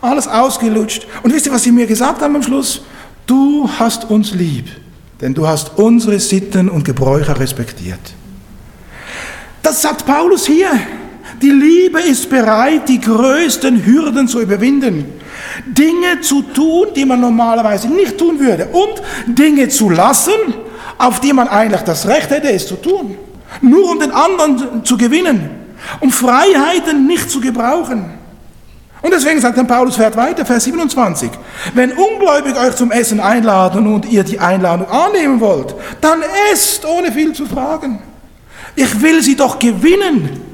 [0.00, 1.06] alles ausgelutscht.
[1.22, 2.82] Und wisst ihr, was sie mir gesagt haben am Schluss?
[3.26, 4.66] Du hast uns lieb,
[5.20, 8.14] denn du hast unsere Sitten und Gebräuche respektiert.
[9.62, 10.70] Das sagt Paulus hier.
[11.40, 15.06] Die Liebe ist bereit, die größten Hürden zu überwinden.
[15.66, 18.66] Dinge zu tun, die man normalerweise nicht tun würde.
[18.66, 20.32] Und Dinge zu lassen,
[20.98, 23.16] auf die man eigentlich das Recht hätte, es zu tun.
[23.60, 25.50] Nur um den anderen zu gewinnen.
[26.00, 28.18] Um Freiheiten nicht zu gebrauchen.
[29.02, 31.30] Und deswegen sagt dann Paulus, fährt weiter, Vers 27.
[31.74, 36.20] Wenn Ungläubige euch zum Essen einladen und ihr die Einladung annehmen wollt, dann
[36.52, 38.00] esst, ohne viel zu fragen.
[38.76, 40.51] Ich will sie doch gewinnen.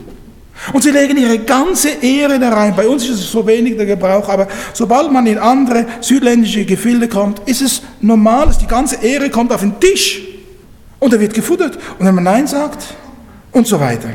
[0.72, 2.74] Und sie legen ihre ganze Ehre da rein.
[2.76, 7.08] Bei uns ist es so wenig der Gebrauch, aber sobald man in andere südländische Gefilde
[7.08, 10.22] kommt, ist es normal, dass die ganze Ehre kommt auf den Tisch.
[10.98, 11.76] Und er wird gefuttert.
[11.98, 12.94] Und wenn man Nein sagt
[13.52, 14.10] und so weiter.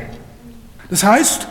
[0.90, 1.48] Das heißt,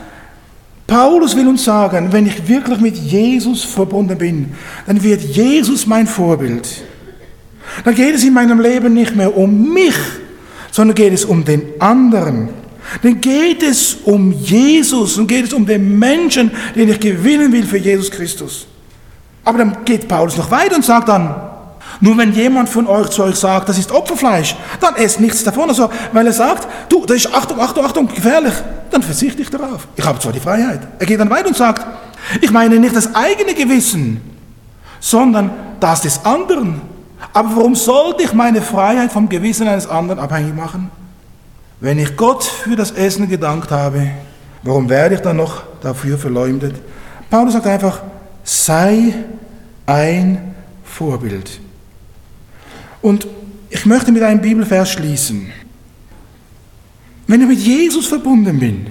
[0.87, 4.53] Paulus will uns sagen, wenn ich wirklich mit Jesus verbunden bin,
[4.87, 6.69] dann wird Jesus mein Vorbild.
[7.85, 9.95] Dann geht es in meinem Leben nicht mehr um mich,
[10.71, 12.51] sondern geht es um den anderen.
[13.03, 17.67] Dann geht es um Jesus und geht es um den Menschen, den ich gewinnen will
[17.67, 18.67] für Jesus Christus.
[19.45, 21.35] Aber dann geht Paulus noch weiter und sagt dann,
[22.01, 25.69] nur wenn jemand von euch zu euch sagt, das ist Opferfleisch, dann esst nichts davon.
[25.69, 28.55] Also, weil er sagt, du, das ist Achtung, Achtung, Achtung, gefährlich,
[28.91, 29.87] dann verzichte ich darauf.
[29.97, 30.81] Ich habe zwar die Freiheit.
[30.99, 31.87] Er geht dann weiter und sagt,
[32.41, 34.21] ich meine nicht das eigene Gewissen,
[35.01, 36.81] sondern das des anderen.
[37.33, 40.91] Aber warum sollte ich meine Freiheit vom Gewissen eines anderen abhängig machen?
[41.83, 44.09] Wenn ich Gott für das Essen gedankt habe,
[44.63, 46.77] warum werde ich dann noch dafür verleumdet?
[47.29, 48.05] Paulus sagt einfach,
[48.45, 49.13] sei
[49.85, 50.55] ein
[50.85, 51.59] Vorbild.
[53.01, 53.27] Und
[53.69, 55.51] ich möchte mit einem Bibelvers schließen.
[57.27, 58.87] Wenn ich mit Jesus verbunden bin,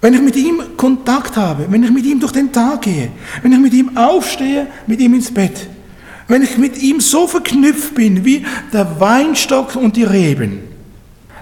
[0.00, 3.52] wenn ich mit ihm Kontakt habe, wenn ich mit ihm durch den Tag gehe, wenn
[3.52, 5.68] ich mit ihm aufstehe, mit ihm ins Bett,
[6.26, 10.71] wenn ich mit ihm so verknüpft bin wie der Weinstock und die Reben,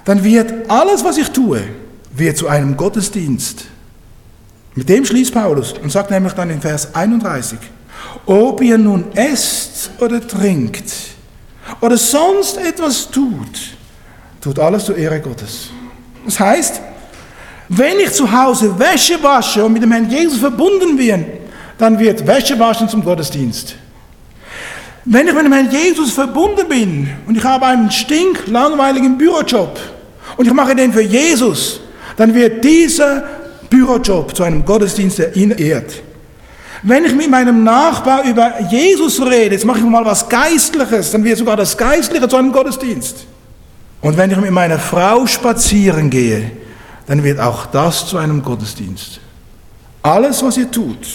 [0.04, 1.62] dann wird alles, was ich tue,
[2.12, 3.66] wird zu einem Gottesdienst.
[4.74, 7.58] Mit dem schließt Paulus und sagt nämlich dann in Vers 31,
[8.26, 10.92] ob ihr nun esst oder trinkt
[11.80, 13.76] oder sonst etwas tut,
[14.40, 15.70] tut alles zur Ehre Gottes.
[16.24, 16.80] Das heißt,
[17.68, 21.26] wenn ich zu Hause Wäsche wasche und mit dem Herrn Jesus verbunden bin,
[21.78, 23.76] dann wird Wäsche waschen zum Gottesdienst.
[25.04, 29.78] Wenn ich mit dem Herrn Jesus verbunden bin und ich habe einen stinklangweiligen Bürojob
[30.36, 31.80] und ich mache den für Jesus,
[32.16, 33.24] dann wird dieser
[33.70, 36.02] Bürojob zu einem Gottesdienst, ehrt.
[36.82, 41.24] Wenn ich mit meinem Nachbar über Jesus rede, jetzt mache ich mal was Geistliches, dann
[41.24, 43.26] wird sogar das Geistliche zu einem Gottesdienst.
[44.00, 46.50] Und wenn ich mit meiner Frau spazieren gehe,
[47.06, 49.20] dann wird auch das zu einem Gottesdienst.
[50.02, 51.06] Alles, was ihr tut,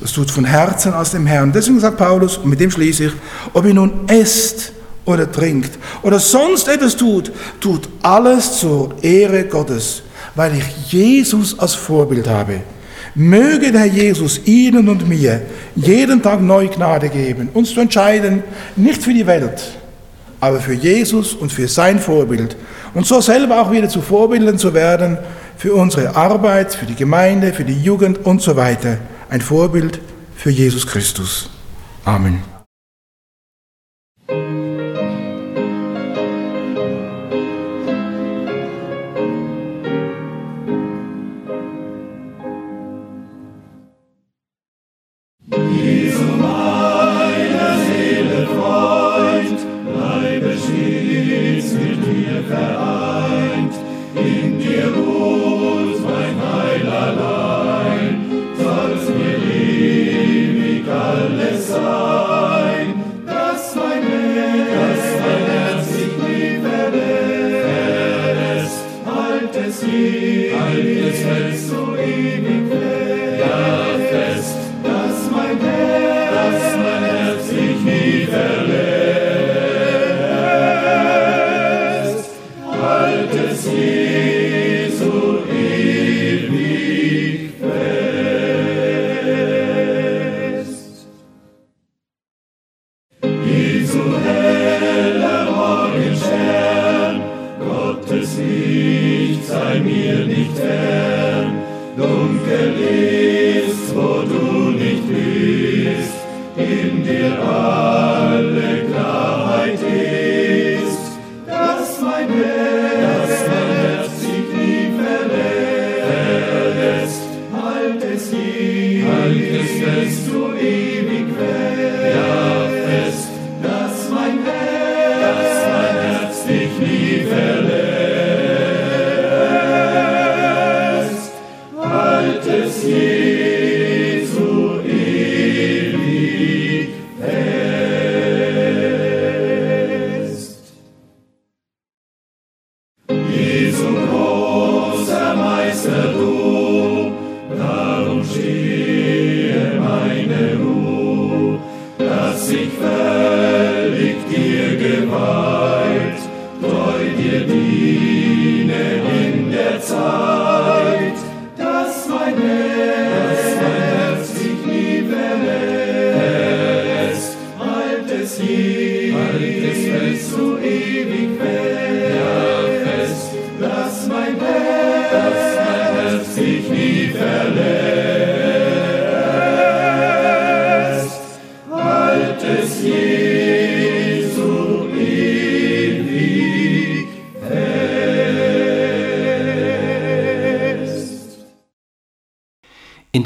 [0.00, 1.52] das tut von Herzen aus dem Herrn.
[1.52, 3.12] Deswegen sagt Paulus, und mit dem schließe ich,
[3.52, 4.72] ob ihr nun esst
[5.04, 10.02] oder trinkt oder sonst etwas tut, tut alles zur Ehre Gottes,
[10.34, 12.60] weil ich Jesus als Vorbild habe.
[13.14, 15.42] Möge der Herr Jesus Ihnen und mir
[15.74, 18.44] jeden Tag neu Gnade geben, uns zu entscheiden,
[18.76, 19.72] nicht für die Welt,
[20.38, 22.56] aber für Jesus und für sein Vorbild.
[22.94, 25.18] Und so selber auch wieder zu Vorbildern zu werden
[25.56, 30.00] für unsere Arbeit, für die Gemeinde, für die Jugend und so weiter ein Vorbild
[30.36, 31.50] für Jesus Christus.
[32.04, 32.42] Amen.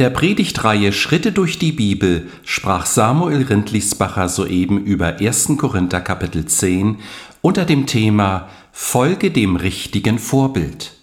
[0.02, 5.52] Der Predigtreihe Schritte durch die Bibel sprach Samuel Rindlisbacher soeben über 1.
[5.58, 6.96] Korinther Kapitel 10
[7.40, 10.94] unter dem Thema Folge dem richtigen Vorbild.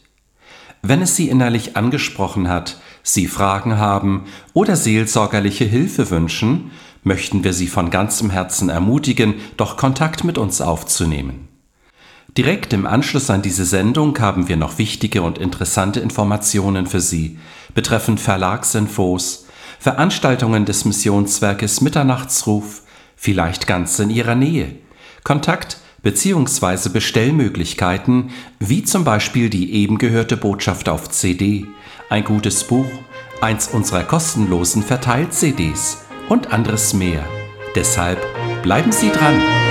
[0.82, 6.72] Wenn es Sie innerlich angesprochen hat, Sie Fragen haben oder seelsorgerliche Hilfe wünschen,
[7.02, 11.49] möchten wir Sie von ganzem Herzen ermutigen, doch Kontakt mit uns aufzunehmen.
[12.38, 17.40] Direkt im Anschluss an diese Sendung haben wir noch wichtige und interessante Informationen für Sie
[17.74, 19.48] betreffend Verlagsinfos,
[19.80, 22.84] Veranstaltungen des Missionswerkes Mitternachtsruf,
[23.16, 24.76] vielleicht ganz in Ihrer Nähe,
[25.24, 26.90] Kontakt bzw.
[26.90, 31.66] Bestellmöglichkeiten, wie zum Beispiel die eben gehörte Botschaft auf CD,
[32.10, 32.88] ein gutes Buch,
[33.42, 37.24] eins unserer kostenlosen Verteilt-CDs und anderes mehr.
[37.76, 38.20] Deshalb
[38.62, 39.69] bleiben Sie dran!